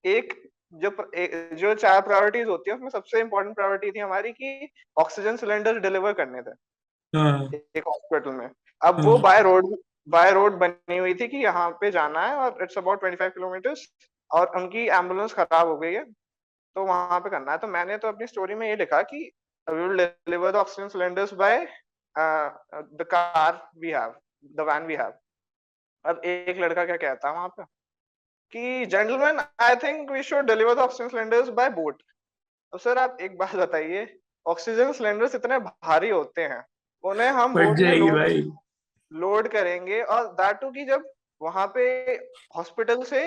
[0.05, 4.33] एक जो प्र- ए- जो चार प्रायोरिटीज होती है उसमें सबसे इम्पोर्टेंट प्रायोरिटी थी हमारी
[4.33, 4.69] कि
[4.99, 6.51] ऑक्सीजन सिलेंडर डिलीवर करने थे।
[7.19, 7.45] हाँ,
[7.77, 8.51] एक हॉस्पिटल में।
[8.85, 9.77] अब वो। बाय रोड
[10.09, 13.89] बाय रोड बनी हुई थी कि यहाँ पे जाना है और इट्स अबाउट 25 किलोमीटर्स
[14.31, 16.05] और उनकी एंबुलेंस खराब हो गई है
[16.75, 19.33] तो वहाँ पे करना है। तो मैंने तो अपनी स्टोरी में ये लिखा कि
[19.71, 21.65] we will deliver the oxygen cylinders by
[22.19, 24.15] the car we have
[24.45, 25.15] the van we have
[26.05, 27.63] अब एक लड़का क्या कहता है वहाँ पे?
[28.53, 32.03] कि gentleman I think we should deliver the oxygen cylinders by boat
[32.73, 34.07] अब सर आप एक बात बताइए
[34.47, 36.65] ऑक्सीजन सिलेंडर्स इतने भारी होते हैं
[37.05, 38.53] उन्हें हम बोट लोड
[39.13, 41.11] लोड करेंगे और दैट टू कि जब
[41.41, 41.85] वहाँ पे
[42.57, 43.21] हॉस्पिटल से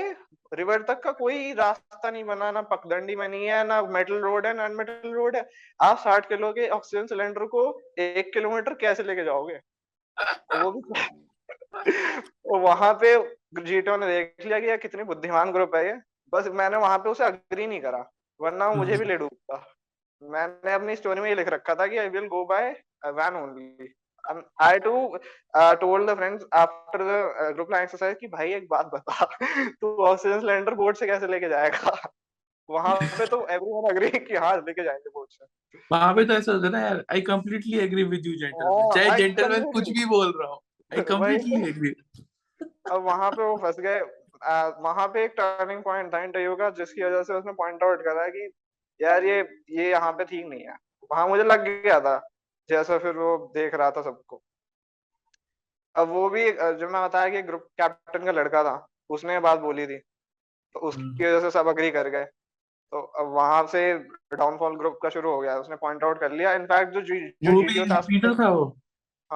[0.53, 4.53] रिवर तक का कोई रास्ता नहीं बना ना पगडंडी बनी है ना मेटल रोड है
[4.53, 7.67] ना मेटल रोड है आप साठ किलो के ऑक्सीजन सिलेंडर को
[7.99, 9.59] एक किलोमीटर कैसे लेके जाओगे?
[10.61, 10.81] वो भी
[12.51, 13.17] वहाँ पे
[13.61, 15.93] जीटो ने देख लिया कि यार कितनी बुद्धिमान ग्रुप है ये।
[16.33, 18.05] बस मैंने वहाँ पे उसे अग्री नहीं करा
[18.39, 19.63] वरना मुझे भी ले डूबता।
[20.21, 22.71] मैंने अपनी स्टोरी में ये लिख रखा था कि I will go by
[23.05, 23.93] van only
[24.59, 25.19] I too
[25.53, 29.25] uh, told the friends after the uh, group plan exercise कि भाई एक बात बता
[29.81, 31.91] तू ऑक्सीजन सिलेंडर बोर्ड से कैसे लेके जाएगा?
[32.69, 35.45] वहाँ पे तो एवरीवन एग्री कि हाँ लेके जाएँगे बोट से।
[35.91, 39.17] वहाँ पे तो ऐसा होता है ना यार I completely agree with you gentleman चाहे
[39.17, 41.93] जेंटलमैन कुछ भी बोल रहा हो। आई कंप्लीटली एग्री
[42.91, 43.99] अब वहाँ पे वो फंस गए।
[44.81, 48.27] वहाँ पे एक टर्निंग पॉइंट था इंटरव्यू का जिसकी वजह से उसने पॉइंट आउट करा
[48.27, 48.49] कि
[48.99, 50.75] यार ये ये यहाँ पे ठीक नहीं है।
[51.11, 52.17] वहाँ मुझे लग गया था
[52.69, 54.41] जैसा फिर वो देख रहा था सबको।
[55.95, 58.75] अब वो भी जो मैं बताया कि ग्रुप कैप्टन का लड़का था
[59.09, 63.27] उसने बात बोली थी। तो उसकी हम्म। वजह से सब अग्री कर गए। तो अब
[63.33, 63.93] वहाँ से
[64.33, 67.51] डाउनफॉल ग्रुप का शुरू हो गया। उसने पॉइंट आउट कर लिया। इनफैक्ट जो जी, जो
[67.51, 68.65] वो भी GTO task रिपीटर था वो।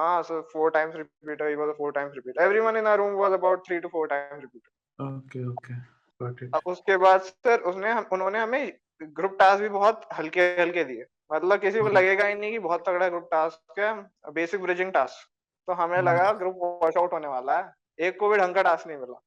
[0.00, 3.16] हाँ so four times repeater he was a four times repeater everyone in our room
[3.22, 5.74] was about three to four times repeater okay okay
[6.20, 10.40] got it अब उसके बाद सर उसने हम उन्होंने हमें ग्रुप टास्क भी बहुत हल्के
[10.40, 13.92] हल्के दिए। मतलब किसी को हम्म। लगेगा ही नहीं कि बहुत तगड़ा ग्रुप टास्क है
[14.32, 15.28] बेसिक ब्रिजिंग टास्क
[15.68, 18.62] तो हमें हम्म। लगा ग्रुप वॉश आउट होने वाला है। एक को भी ढंग का
[18.62, 19.20] टास्क नहीं मिला।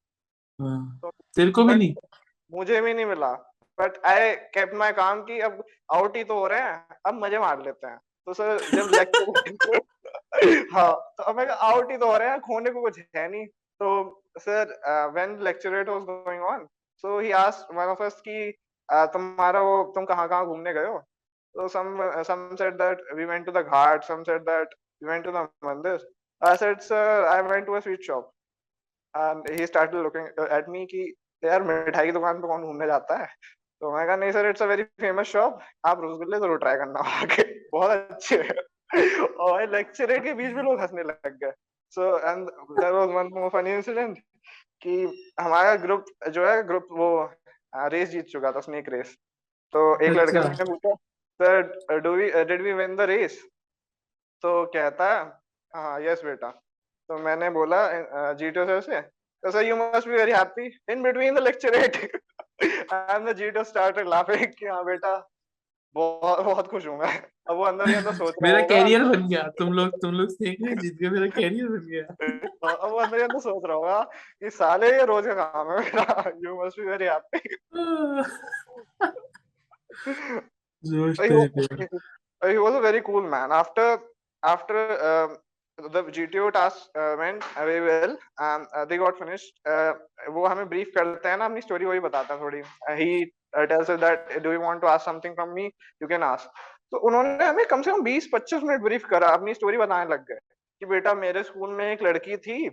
[0.60, 1.94] हाँ। तो तेरे को भी नहीं?
[2.52, 3.32] मुझे भी नहीं मिला।
[3.78, 7.38] बट आई केप्ट माय काम की अब आउट ही तो हो रहे हैं अब मज़े
[7.38, 9.80] मार लेते हैं। तो सर जब लेक्चर
[10.74, 13.46] हाँ तो अब मैं आउट ही तो हो रहे हैं, खोने को कुछ है नहीं।
[13.46, 14.76] तो sir
[15.14, 16.66] when lecturette was going on
[17.04, 18.52] so he asked one of us कि
[18.88, 20.98] तुम्हारा वो, तुम कहाँ कहाँ घूमने गए हो?
[21.54, 25.32] तो some said that we went to the ghat, some said that we went to
[25.32, 25.98] the mandir.
[26.42, 28.32] I said, sir, I went to a sweet shop.
[29.14, 31.04] And he started looking at me कि,
[31.42, 33.28] यार, मिठाई की दुकान पे कौन घूमने जाता है?
[33.82, 37.24] तो मैं कहा, नहीं sir it's a very famous shop आप रसगुल्ले ज़रूर ट्राई करना
[37.34, 38.54] के। बहुत अच्छे हैं।
[39.40, 41.52] और लेक्चर के बीच में लोग हंसने लग गए।
[41.96, 44.18] So and there was one more funny incident
[44.82, 44.96] कि
[45.40, 47.08] हमारा ग्रुप जो है ग्रुप वो
[47.92, 49.16] रेस जीत चुका था स्नेक रेस
[49.74, 50.94] तो एक लड़के अच्छा। ने पूछा
[51.40, 53.40] sir do we did we win the race
[54.44, 55.24] तो कहता है
[55.74, 56.48] हाँ यस बेटा।
[57.10, 57.80] तो मैंने बोला
[58.32, 59.00] जीटो सर से?
[59.00, 61.96] तो sir you must be very happy in between the lecturette
[62.64, 65.16] and the GTO started laughing कि हाँ बेटा
[65.94, 67.12] बहुत बहुत खुश हूँ मैं।
[67.50, 70.28] अब वो अंदर ही अंदर सोच रहा मेरा कैरियर बन गया। तुम लोग तुम लोग
[70.28, 72.04] सीख रहे जीत गए मेरा कैरियर बन गया।
[72.72, 74.00] अब वो अंदर ही अंदर सोच रहा होगा
[74.40, 77.40] कि साले ये रोज का काम है मेरा। You must be very happy
[80.84, 81.16] जोश
[82.44, 83.52] he, was, a very cool man.
[83.52, 84.00] After
[84.42, 84.76] after
[85.10, 85.36] um,
[85.92, 89.54] the GTO task uh, went very well, um, uh, they got finished.
[89.66, 89.92] Uh,
[90.28, 92.60] वो हमें brief करते हैं ना अपनी story वही बताता है थोड़ी.
[92.60, 95.70] Uh, he uh, tells us that do you want to ask something from me?
[96.00, 96.48] You can ask.
[96.90, 100.38] तो उन्होंने हमें कम से कम 20-25 मिनट ब्रीफ करा अपनी स्टोरी बताने लग गए
[100.80, 102.68] कि बेटा मेरे स्कूल में एक लड़की थी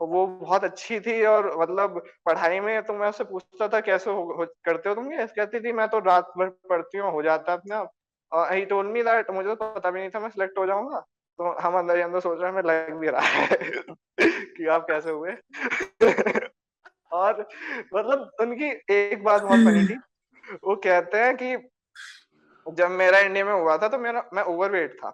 [0.00, 4.22] वो बहुत अच्छी थी और मतलब पढ़ाई में तो मैं उससे पूछता था कैसे हो,
[4.22, 7.52] हो करते हो तुम ये कहती थी मैं तो रात भर पढ़ती हूँ हो जाता
[7.52, 11.00] अपने ही टोल्ड मी दैट मुझे तो पता भी नहीं था मैं सिलेक्ट हो जाऊँगा
[11.38, 13.56] तो हम अंदर ही अंदर सोच रहे हैं मैं लग भी रहा है
[14.20, 15.32] कि आप कैसे हुए
[17.12, 17.48] और
[17.94, 19.98] मतलब उनकी एक बात बहुत फनी थी
[20.54, 21.56] वो कहते हैं कि
[22.66, 25.10] जब मेरा इंडिया में हुआ था तो मेरा मैं ओवरवेट था।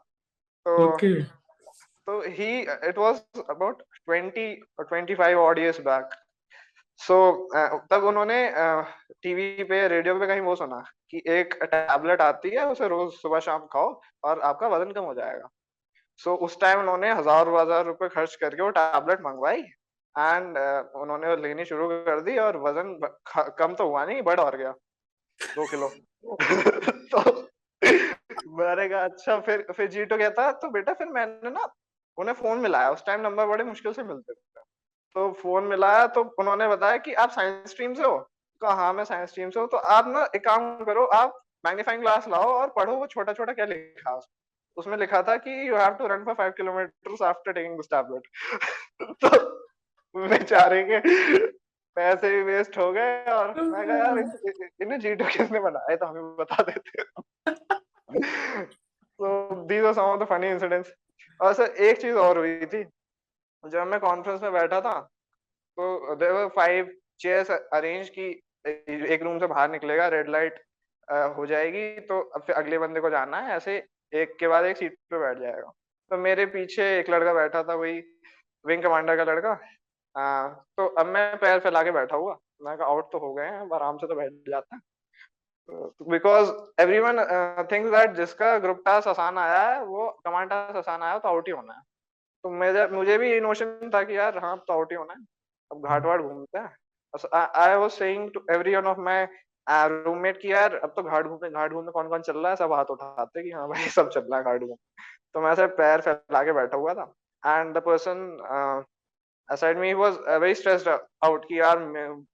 [0.66, 3.20] तो ओके तो he it was
[3.50, 4.46] about 20
[4.80, 6.16] or 25 odd years back
[7.00, 7.16] सो
[7.90, 8.38] तब उन्होंने
[9.22, 10.78] टीवी पे रेडियो पे कहीं वो सुना
[11.10, 15.14] कि एक टैबलेट आती है उसे रोज सुबह शाम खाओ और आपका वज़न कम हो
[15.14, 15.48] जाएगा।
[16.20, 21.00] सो so, उस टाइम उन्होंने हज़ार हज़ार रुपए खर्च करके वो टैबलेट मंगवाई एंड uh,
[21.02, 22.98] उन्होंने लेनी शुरू कर दी और वज़न
[23.58, 24.74] कम तो हुआ नहीं बढ़ और गया।
[25.42, 25.88] दो किलो।
[27.14, 27.48] तो
[28.56, 31.68] मैंने कहा अच्छा फिर फिर जीटो कहता तो बेटा, फिर मैंने ना,
[32.18, 34.60] उन्हें फ़ोन मिलाया। उस टाइम नंबर बड़े मुश्किल से मिलते थे।
[35.14, 38.18] तो फ़ोन मिलाया तो उन्होंने बताया कि आप साइंस स्ट्रीम से हो।
[38.60, 42.00] कहा हाँ मैं साइंस स्ट्रीम से हूँ। तो आप ना, एक काम करो, आप मैग्नीफाइंग
[42.02, 44.20] ग्लास लाओ और पढ़ो वो छोटा छोटा क्या लिखा
[44.76, 48.22] उसमें। लिखा था कि you have to run for five kilometre after taking this tablet
[49.24, 50.98] तो बेचारे के
[51.98, 54.18] पैसे भी वेस्ट हो गए और मैं कहा यार
[54.82, 55.96] इन्हें जीटो किसने बनाया?
[55.96, 57.02] तो हमें बता देते
[59.20, 60.92] तो these are some of the funny incidents
[61.40, 62.82] और सर एक चीज़ और हुई थी।
[63.64, 64.98] जब मैं कॉन्फ्रेंस में बैठा था
[65.78, 68.28] तो there were five chairs arrange की
[68.64, 70.60] एक रूम से बाहर निकलेगा रेड लाइट
[71.36, 73.76] हो जाएगी तो अब फिर अगले बंदे को जाना है ऐसे
[74.12, 75.72] एक के बाद एक सीट पे बैठ जाएगा।
[76.10, 77.98] तो मेरे पीछे एक लड़का बैठा था वही
[78.64, 79.58] विंग कमांडर का लड़का।
[80.18, 83.46] आ, तो अब मैं पैर फैला के बैठा हुआ। मैं कहा आउट तो हो गए
[83.46, 84.82] हैं आराम से तो बैठ जाते हैं।
[86.10, 86.50] Because
[86.82, 87.18] every one
[87.72, 91.48] thinks that जिसका ग्रुप टास्क आसान आया है वो कमांड टास्क आसान आया तो आउट
[91.48, 91.82] ही होना है।
[92.44, 95.20] तो मुझे मुझे भी ये नोशन था कि यार हाँ तो आउट ही होना है।
[95.70, 96.76] अब घाट वाट घूमते हैं।
[97.34, 99.28] I was saying to every one of my
[99.66, 102.56] roommate की यार अब तो घाट घूमने घाट घूमने कौन कौन चल रहा है?
[102.56, 104.76] सब हाथ उठाते कि हाँ भाई सब चल रहा है घाट घूम
[105.34, 108.26] तो मैं ऐसे पैर फैला के बैठा हुआ था। And the person
[109.50, 110.88] aside me was very stressed
[111.24, 111.78] out कि यार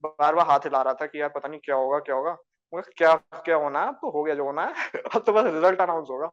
[0.04, 2.36] बार बार हाथ हिला रहा था कि यार पता नहीं क्या होगा क्या होगा।
[2.96, 3.92] क्या क्या होना है?
[3.92, 4.74] तो हो गया जो होना है।
[5.14, 6.30] अब तो बस रिज़ल्ट अनाउंस होगा।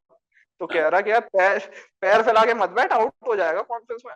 [0.60, 1.60] तो कह रहा कि यार पैर
[2.02, 4.14] पैर फैला के मत बैठ आउट हो जाएगा कॉन्फ्रेंस में।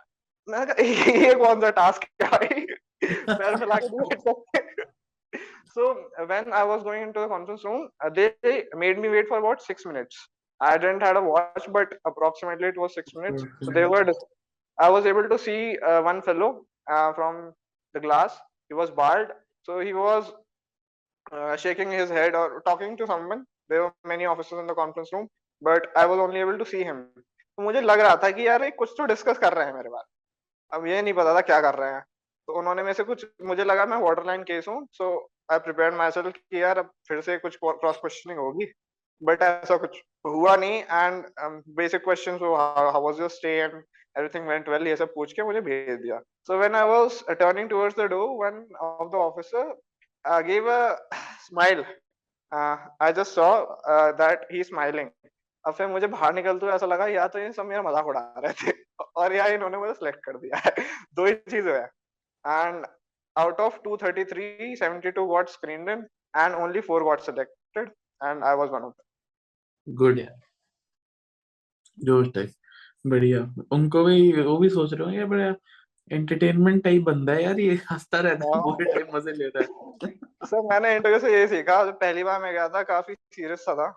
[0.48, 0.84] मैंने कहा
[1.26, 2.38] ये कौन सा टास्क है
[3.02, 4.66] पैर फैला के बैठ सकते
[5.76, 5.86] so
[6.28, 8.28] when i was going into the conference room uh, they
[8.74, 10.28] made me wait for about 6 minutes.
[10.60, 13.44] I didn't had a watch but approximately it was 6 minutes.
[13.62, 14.04] So they were
[14.77, 16.51] i was able to see uh, one fellow
[16.87, 17.41] uh, from
[17.95, 18.37] the glass
[18.71, 19.33] he was bald
[19.67, 20.31] so he was
[21.31, 23.45] uh, shaking his head or talking to someone.
[23.69, 25.27] There were many officers in the conference room,
[25.61, 27.05] but I was only able to see him.
[27.57, 29.89] तो मुझे लग रहा था कि यार ये कुछ तो डिस्कस कर रहे हैं मेरे
[29.89, 32.01] बारे अब ये नहीं पता था क्या कर रहे हैं
[32.47, 35.09] तो उन्होंने में से कुछ मुझे लगा मैं वाटर लाइन केस हूँ सो
[35.51, 38.71] आई प्रिपेयर माई सेल्फ कि यार अब फिर से कुछ क्रॉस क्वेश्चनिंग होगी
[39.21, 41.25] बट ऐसा कुछ हुआ नहीं and
[41.81, 43.81] basic question how was your stay and
[44.16, 47.68] everything went well ये सब पूछ के मुझे भेज दिया। So when I was turning
[47.70, 49.74] towards the door one of the officer
[50.24, 50.96] uh, gave a
[51.48, 51.84] smile.
[52.52, 55.10] Uh, I just saw uh, that he smiling.
[55.64, 58.20] अब फिर मुझे बाहर निकलते हुए ऐसा लगा या तो ये सब मेरा मज़ाक उड़ा
[58.44, 58.72] रहे थे
[59.16, 60.74] और या इन्होंने मुझे सिलेक्ट कर दिया है।
[61.14, 61.84] दो ही चीज़ है।
[62.44, 62.86] And
[63.36, 68.70] out of 233 72 got screened in and only 4 got selected and i was
[68.76, 69.04] one of them.
[69.86, 70.38] Good यार
[71.98, 72.52] जोश टाइप
[73.06, 73.40] बढ़िया।
[73.72, 75.54] उनको भी वो भी सोच रहे होंगे बड़ा
[76.10, 79.66] एंटरटेनमेंट टाइप बंदा है यार ये हंसता रहता है पूरे टाइम मज़े लेता है।
[80.46, 83.74] सर मैंने इंटरव्यू से ये सीखा जब पहली बार मैं गया था काफ़ी सीरियस सा
[83.74, 83.88] था।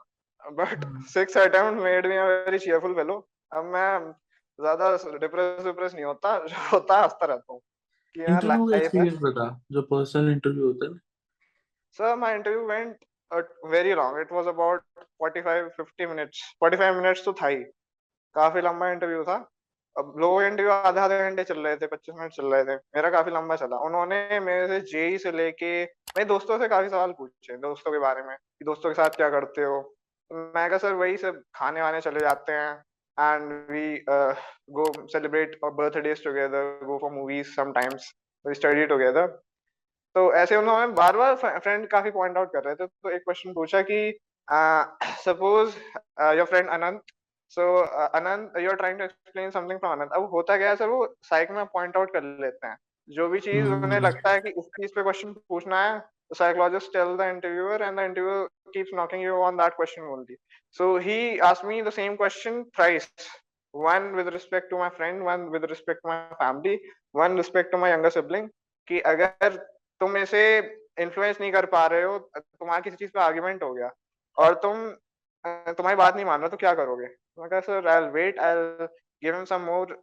[0.45, 4.11] But six attempt made me a very cheerful fellow अब मैं
[4.59, 6.33] ज़्यादा डिप्रेस डिप्रेस नहीं होता
[6.73, 7.61] होता हंसता रहता हूँ।
[8.15, 10.97] कि यार लाइफ एक्सपीरियंस बता जो पर्सनल इंटरव्यू होता है।
[11.99, 12.97] Sir my interview went
[13.65, 14.81] very long it was about
[15.23, 17.63] 45 50 minutes 45 minutes तो था ही।
[18.35, 19.35] काफ़ी लंबा इंटरव्यू था।
[19.95, 23.09] अब लो इंटरव्यू आधे आधे घंटे चल रहे थे, पच्चीस मिनट चल रहे थे। मेरा
[23.11, 27.57] काफ़ी लंबा चला। उन्होंने मेरे से जेई से लेके, मेरे दोस्तों से काफ़ी सवाल पूछे
[27.59, 29.81] दोस्तों के बारे में कि दोस्तों के साथ क्या करते हो?
[30.31, 32.71] मैं कहा, सर, वही सब खाने वाने चले जाते हैं
[33.17, 34.03] and we
[34.71, 38.13] go celebrate birthdays together go for movies sometimes
[38.45, 39.27] we study together
[40.15, 43.53] तो ऐसे उन्होंने बार बार फ्रेंड काफ़ी पॉइंट आउट कर रहे थे। तो एक क्वेश्चन
[43.53, 44.19] पूछा कि
[45.25, 45.75] suppose
[46.35, 47.01] your friend Anant
[47.51, 50.87] so Anant you are trying to explain something from Anant अब होता क्या है सर
[50.89, 52.77] वो साइक में पॉइंट आउट कर लेते हैं।
[53.09, 55.99] जो भी चीज़ हम्म। उन्हें लगता है कि इस चीज़ पे क्वेश्चन पूछना है
[56.31, 60.35] psychologist tell the interviewer and the interviewer keeps knocking you on that question only
[60.77, 63.09] so he ask me the same question thrice
[63.73, 66.79] one with respect to my friend one with respect to my family
[67.15, 68.49] one respect to my younger sibling
[68.87, 69.55] कि अगर
[70.01, 70.43] तुम इसे
[70.99, 73.91] influence नहीं कर पा रहे हो तुम्हारा किसी चीज़ पे आर्ग्यूमेंट हो गया
[74.37, 74.89] और तुम
[75.45, 77.05] तुम्हारी बात नहीं मान रहा तो क्या करोगे?
[77.39, 78.87] मैं कहा sir I will wait I will
[79.23, 79.97] give him some more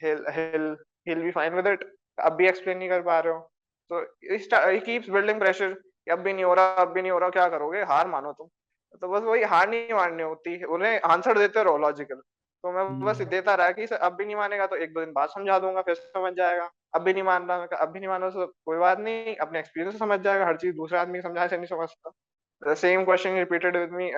[0.00, 0.70] he'll he'll
[1.06, 1.82] he'll be fine with it.
[2.18, 3.38] अब भी एक्सप्लेन नहीं कर पा रहे हो।
[3.90, 4.00] तो
[4.70, 5.74] ही कीप्स बिल्डिंग प्रेशर
[6.06, 7.82] अब भी नहीं हो रहा अब भी नहीं हो रहा क्या करोगे?
[7.90, 8.48] हार मानो तुम।
[9.02, 12.16] तो बस वही हार नहीं माननी होती। उन्हें आंसर देते रहो लॉजिकल
[12.64, 15.12] तो मैं बस हम्म। देता रहा कि अब भी नहीं मानेगा तो एक दो दिन
[15.12, 18.20] बाद समझा दूँगा फिर समझ जाएगा। अब भी नहीं मान रहा अब भी नहीं मान
[18.22, 21.28] रहा तो कोई बात नहीं अपने एक्सपीरियंस से समझ जाएगा। हर चीज़ दूसरे आदमी को
[21.28, 22.12] समझाने से नहीं समझता।
[22.62, 24.10] The same question repeated with me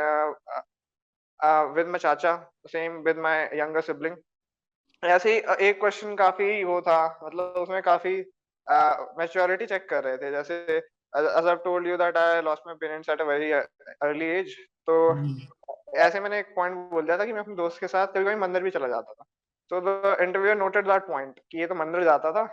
[1.44, 2.32] uh, with my चाचा
[2.72, 4.16] same with my younger sibling.
[5.02, 8.16] ऐसे ही एक क्वेश्चन काफ़ी वो था मतलब उसमें काफ़ी
[9.18, 10.80] मैच्योरिटी चेक कर रहे थे। जैसे
[11.12, 13.62] as I've told you that I lost my parents at a very uh,
[14.04, 14.54] early age
[14.88, 15.36] तो हम्म,
[15.96, 18.34] ऐसे मैंने एक पॉइंट बोल दिया था कि मैं अपने दोस्त के साथ कभी कभी
[18.36, 19.24] मंदिर भी चला जाता था।
[19.70, 22.44] तो the interviewer noted that point कि ये तो मंदिर जाता था।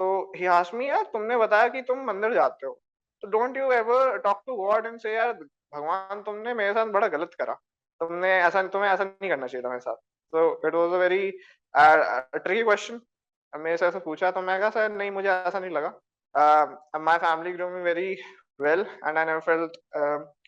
[0.00, 2.72] तो ही आस्क्ड मी यार तुमने बताया कि तुम मंदिर जाते हो।
[3.22, 7.08] तो don't you ever talk to God and say यार भगवान तुमने मेरे साथ बड़ा
[7.08, 7.60] गलत करा
[8.00, 9.96] तुमने ऐसा तुम्हें ऐसा नहीं करना चाहिए था मेरे साथ।
[10.32, 11.30] तो it was a very
[11.74, 13.00] tricky question
[13.52, 15.88] मेरे से ऐसा पूछा तो मैं कहा सर नहीं मुझे ऐसा नहीं लगा।
[17.00, 18.14] My family grow me very
[18.60, 19.76] well and I never felt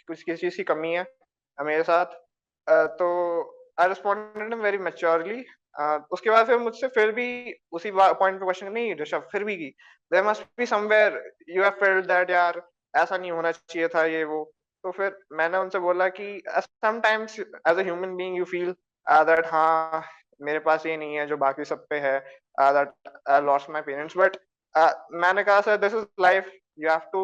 [0.09, 1.05] कुछ किसी चीज़ की कमी है
[1.59, 2.07] मेरे साथ।
[2.67, 3.09] अ, तो
[3.81, 5.45] आई रिस्पोंडेड वेरी मैच्योरली
[6.13, 7.29] उसके बाद फिर मुझसे फिर भी
[7.73, 9.69] उसी पॉइंट पे क्वेश्चन नहीं ऋषभ फिर भी की।
[10.13, 12.61] There must be somewhere you have felt that यार
[12.95, 14.43] ऐसा नहीं होना चाहिए था ये वो।
[14.87, 16.27] तो फिर मैंने उनसे बोला कि
[16.59, 18.71] sometimes as human being you feel
[19.31, 20.03] that हाँ
[20.41, 22.19] मेरे पास ये नहीं है, जो बाकी सब पे है
[22.61, 22.93] that
[23.29, 24.37] I lost my parents but
[25.25, 27.23] मैंने कहा sir this is life you have to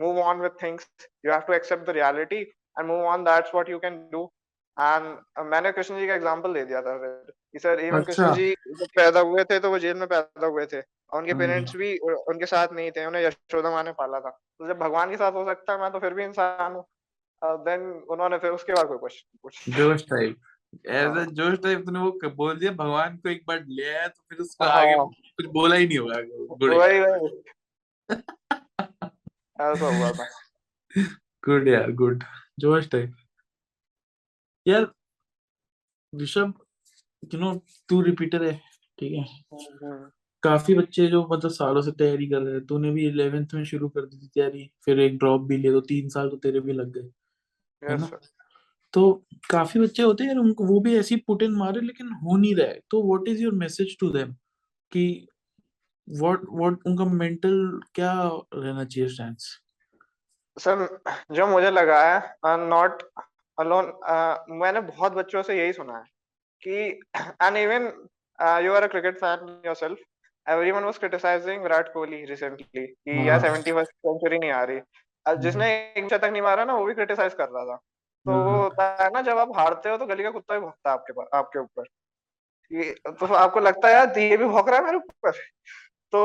[0.00, 0.88] move on with things
[1.26, 4.24] you have to accept the reality and move on that's what you can do
[4.76, 8.50] and मैंने कृष्ण जी का example दे दिया था फिर। कि sir Krishna अच्छा। जी
[8.70, 11.76] जब पैदा हुए थे तो वो जेल में पैदा हुए थे। और उनके हम्म। पेरेंट्स
[11.76, 15.16] भी उनके साथ नहीं थे उन्हें यशोदा माँ ने पाला था। तो जब भगवान के
[15.16, 16.84] साथ हो सकता है मैं तो फिर भी इंसान हूँ।
[17.64, 17.80] देन
[18.10, 20.36] उन्होंने फिर उसके बाद कोई क्वेश्चन पूछा। जोश टाइप
[20.88, 24.22] ऐसा हाँ। जोश टाइप तूने वो बोल दिया भगवान को एक बार ले आया तो
[24.30, 24.94] फिर उसको हाँ। आगे
[25.32, 26.16] कुछ बोला ही नहीं होगा
[26.76, 26.98] वही
[29.60, 30.26] ऐसा हुआ था।
[31.44, 32.24] गुड यार गुड।
[32.60, 33.14] जोश टाइप
[34.66, 34.86] यार
[36.12, 36.52] ऋषभ
[37.34, 37.54] यू नो
[37.88, 38.52] तू रिपीटर है
[38.98, 39.24] ठीक है?
[39.52, 40.10] हम्म,
[40.42, 43.88] काफ़ी बच्चे जो मतलब सालों से तैयारी कर रहे हैं तूने भी इलेवेंथ में शुरू
[43.88, 46.72] कर दी थी तैयारी फिर एक ड्रॉप भी लिया तो तीन साल तो तेरे भी
[46.72, 47.10] लग गए
[47.82, 48.10] है ना?
[48.94, 49.12] तो
[49.50, 52.66] काफ़ी बच्चे होते हैं उनको वो भी ऐसी पुट इन मारे लेकिन हो नहीं रहा
[52.66, 54.32] है। तो what is your message to them
[54.92, 55.26] कि
[56.08, 58.12] व्हाट व्हाट उनका मेंटल क्या
[58.54, 59.48] रहना चाहिए स्टैंस
[60.56, 60.86] सर
[61.32, 63.02] जो मुझे लगा है नॉट
[63.58, 63.92] अलोन
[64.60, 66.04] मैंने बहुत बच्चों से यही सुना है।
[66.62, 67.82] कि and even
[68.64, 69.98] you are a cricket fan yourself
[70.48, 74.80] everyone was criticising Virat Kohli recently कि यार हाँ। 71st सेंचुरी नहीं आ रही।
[75.38, 77.76] जिसने एक शतक नहीं मारा ना वो भी क्रिटिसाइज कर रहा था।
[78.26, 80.60] तो वो हाँ। होता है ना जब आप हारते हो तो गली का कुत्ता भी
[80.60, 81.84] भौंकता है आपके पास आपके ऊपर।
[83.12, 85.30] तो आपको लगता है यार ये भी भौंक रहा है मेरे ऊपर?
[86.12, 86.20] तो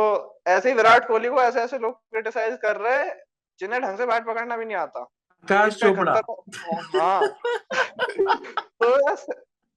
[0.47, 3.15] ऐसे ही विराट कोहली को ऐसे ऐसे लोग क्रिटिसाइज कर रहे हैं
[3.59, 6.13] जिन्हें ढंग से बैट पकड़ना भी नहीं आता। आकाश चोपड़ा।
[7.01, 7.21] हाँ।
[8.81, 9.15] तो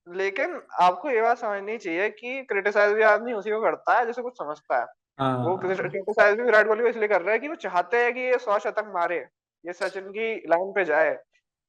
[0.07, 4.23] लेकिन आपको ये बात समझनी चाहिए कि क्रिटिसाइज भी आदमी उसी को करता है जिसे
[4.23, 7.49] कुछ समझता है। वो हाँ। क्रिटिसाइज भी विराट कोहली को इसलिए कर रहे हैं कि
[7.49, 9.19] वो चाहते हैं कि ये सौ शतक मारे
[9.65, 11.11] ये सचिन की लाइन पे जाए।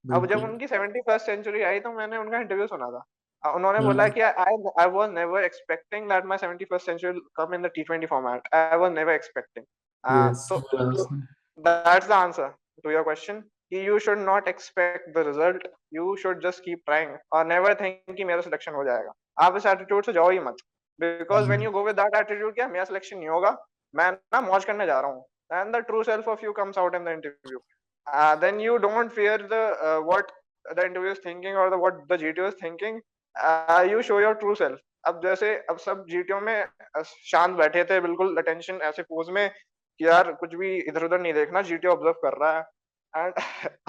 [0.05, 3.87] अब जब उनकी सेवेंटी फ़र्स्ट सेंचुरी आई तो मैंने उनका इंटरव्यू सुना था। उन्होंने हाँ।
[3.87, 7.71] बोला कि I I was never expecting that my seventy first century come in the
[7.75, 9.65] T twenty format I was never expecting
[10.05, 10.57] yes तो
[11.65, 12.47] that's the answer
[12.83, 13.43] to your question.
[13.73, 15.05] कि you should not expect
[15.95, 19.11] you should just keep trying और never think कि मेरा selection हो जाएगा
[19.45, 20.63] आप इस attitude से जाओ ही मत
[20.99, 23.55] because when you go with that attitude क्या मेरा selection नहीं होगा
[23.93, 25.25] मैं ना मौज करने जा रहा हूँ
[25.59, 27.59] and the true self of you comes out in the interview
[28.07, 30.31] uh, then you don't fear the uh, what
[30.65, 32.99] the interview is thinking or the what the GTO is thinking
[33.35, 37.83] uh, you show your true self अब जैसे अब सब GTO में अ, शांत बैठे
[37.89, 39.49] थे बिल्कुल attention ऐसे पोज में
[39.99, 42.63] कि यार कुछ भी इधर उधर नहीं देखना जीटीओ ऑब्ज़र्व कर रहा है
[43.15, 43.33] and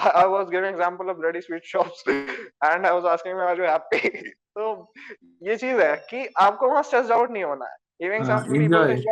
[0.01, 4.09] I was giving example of bloody sweet shops and I was asking are you happy
[4.29, 4.93] तो
[5.43, 9.03] ये चीज़ है कि आपको वहाँ स्ट्रेस आउट नहीं होना है। इवन हाँ, सम पीपल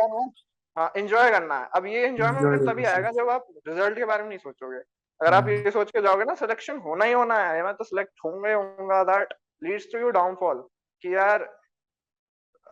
[0.77, 2.83] हाँ। एंजॉय करना है। अब ये एंजॉयमेंट तभी.
[2.85, 4.77] आएगा जब आप रिज़ल्ट के बारे में नहीं सोचोगे।
[5.21, 7.83] अगर आप हाँ। ये सोच के जाओगे ना सिलेक्शन होना ही होना है। मैं तो
[7.83, 10.67] सिलेक्ट होऊँगा ही होऊँगा that leads to your downfall
[11.03, 11.47] कि यार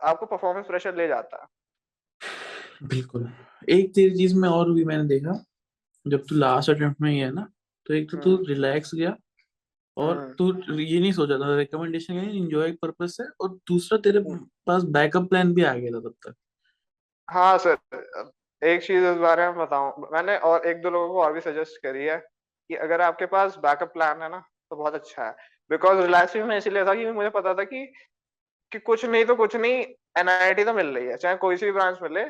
[0.02, 3.28] आपको परफॉर्मेंस प्रेशर ले जाता है। बिल्कुल।
[3.68, 5.32] एक चीज़ में और भी मैंने देखा
[6.06, 7.48] जब तू लास्ट अटेम्प्ट में ही है ना
[7.86, 9.16] तो एक तो तू हम्म। रिलैक्स गया
[9.96, 14.20] और हम्म। तू ये नहीं सोचा था रिकमेंडेशन एंजॉय पर्पज से और दूसरा तेरे
[14.66, 16.34] पास बैकअप प्लान भी आ गया था तब तक
[17.28, 17.76] हाँ सर
[18.62, 21.82] एक चीज़ इस बारे में बताऊँ मैंने और एक दो लोगों को और भी सजेस्ट
[21.82, 22.16] करी है
[22.70, 24.38] कि अगर आपके पास बैकअप प्लान है ना
[24.70, 25.32] तो बहुत अच्छा है
[25.70, 27.86] बिकॉज़ रिलैक्स में इसलिए था कि मुझे पता था कि
[28.72, 29.84] कि कुछ नहीं तो कुछ नहीं
[30.18, 32.24] एनआईटी तो मिल रही है चाहे कोई सी ब्रांच मिले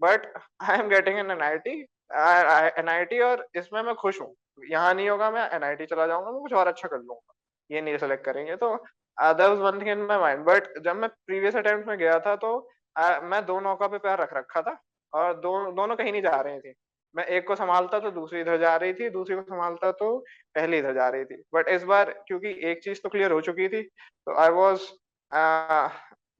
[0.00, 0.26] but
[0.62, 4.34] I am getting an NIT NIT और इसमें मैं खुश हूँ।
[4.70, 7.34] यहाँ नहीं होगा मैं एनआईटी चला जाऊँगा मैं कुछ और अच्छा कर लूँगा।
[7.70, 8.72] ये नहीं सेलेक्ट करेंगे तो
[9.18, 12.68] was one thing in my mind but जब मैं प्रीवियस अटेम्प्ट में गया था तो
[12.96, 14.76] आ, मैं दो नौका पे पैर रख रखा था
[15.12, 16.74] और दो दोनों कहीं नहीं जा रही थी।
[17.14, 20.16] मैं एक को संभालता तो दूसरी इधर जा रही थी दूसरी को संभालता तो
[20.54, 23.68] पहली इधर जा रही थी। बट इस बार क्योंकि एक चीज़ तो क्लियर हो चुकी
[23.68, 24.82] थी तो I was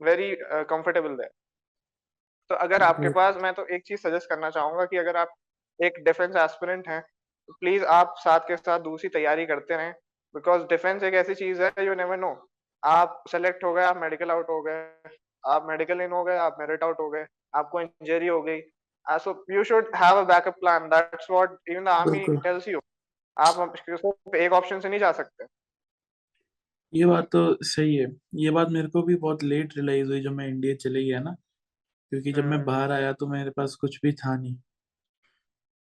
[0.00, 1.30] very comfortable there
[2.50, 5.34] तो अगर आपके पास मैं तो एक चीज़ सजेस्ट करना चाहूँगा कि अगर आप
[5.80, 9.92] एक डिफेंस एस्पिरेंट हैं तो प्लीज़ आप साथ के साथ दूसरी तैयारी करते रहें
[10.34, 12.32] बिकॉज़ डिफेंस एक ऐसी चीज़ है यू नेवर नो
[12.82, 15.10] आप सेलेक्ट हो गए आप मेडिकल आउट हो गए
[15.44, 17.24] आप मेडिकल इन हो गए आप मेरिट आउट हो गए
[17.54, 18.60] आपको इंजरी हो गई
[19.06, 22.80] so you should have a backup plan that's what even the army बिल्कुल। टेल्स यू
[23.36, 23.74] आप
[24.36, 25.44] एक ऑप्शन से नहीं जा सकते।
[26.92, 30.32] ये बात तो सही है। ये बात मेरे को भी बहुत लेट रियलाइज़ हुई जब
[30.32, 31.30] मैं इंडिया चले गया ना
[32.12, 34.56] क्योंकि जब मैं हम्म। बाहर आया तो मेरे पास कुछ भी था नहीं।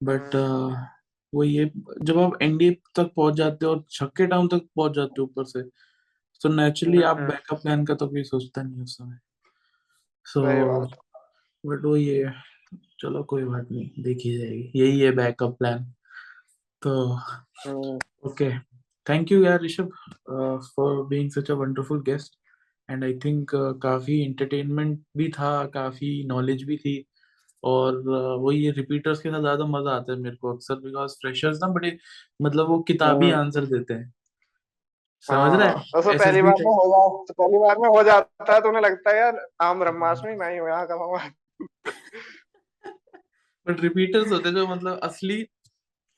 [0.01, 0.85] बट हम्म।
[1.33, 1.71] वो ये
[2.01, 5.45] जब आप एनडीए तक पहुँच जाते हो और छक्के टाउन तक पहुँच जाते हो ऊपर
[5.45, 5.61] से
[6.41, 9.19] तो नेचुरली आप हम्म। बैकअप प्लान का तो कोई सोचता नहीं उस समय
[10.25, 10.41] सो
[11.63, 12.31] बट वो ये
[12.99, 15.83] चलो कोई बात नहीं देखी जाएगी यही है बैकअप प्लान
[16.81, 16.91] तो
[17.67, 18.49] हम्म। ओके
[19.07, 19.91] थैंक यू यार Rishabh
[20.75, 22.37] for being such a wonderful guest
[22.89, 23.51] and I think
[23.83, 26.97] काफ़ी एंटरटेनमेंट भी था काफ़ी नॉलेज भी थी
[27.63, 27.97] और
[28.41, 31.67] वो ये रिपीटर्स के साथ ज़्यादा मज़ा आता है मेरे को अक्सर बिकॉज़ फ्रेशर्स ना
[31.67, 31.97] बड़े
[32.41, 34.13] मतलब वो किताबी। आंसर देते हैं।
[35.25, 38.03] समझ रहा हाँ, है तो पहली बार में हो जा तो पहली बार में हो
[38.03, 40.95] जाता है तो उन्हें लगता है यार आम ब्रह्मास्मि मैं ही हूँ यहाँ का
[43.67, 45.45] बट रिपीटर्स होते जो मतलब असली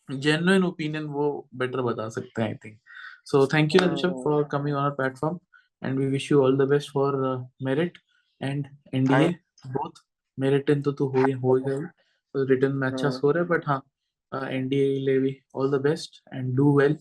[0.09, 1.25] genuine ओपिनियन वो
[1.55, 2.77] बेटर बता सकते हैं I think
[3.25, 4.21] so thank you Rishabh.
[4.23, 5.39] For coming on our platform
[5.81, 7.17] and we wish you all the best for
[7.63, 7.97] merit
[8.41, 9.29] and NDA
[9.67, 10.01] both
[10.39, 11.79] merit ten तो तू हो ही हो ही गया
[12.35, 13.81] तो रिटर्न में अच्छा। स्कोर है बट हाँ
[14.31, 16.97] एनडीए ले भी। All the best and do well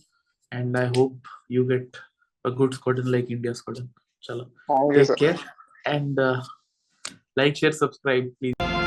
[0.52, 1.96] and I hope you get
[2.44, 3.88] a good squadron like India squadron
[4.24, 4.44] चलो
[4.94, 5.38] take care
[5.86, 8.77] and like share subscribe uh,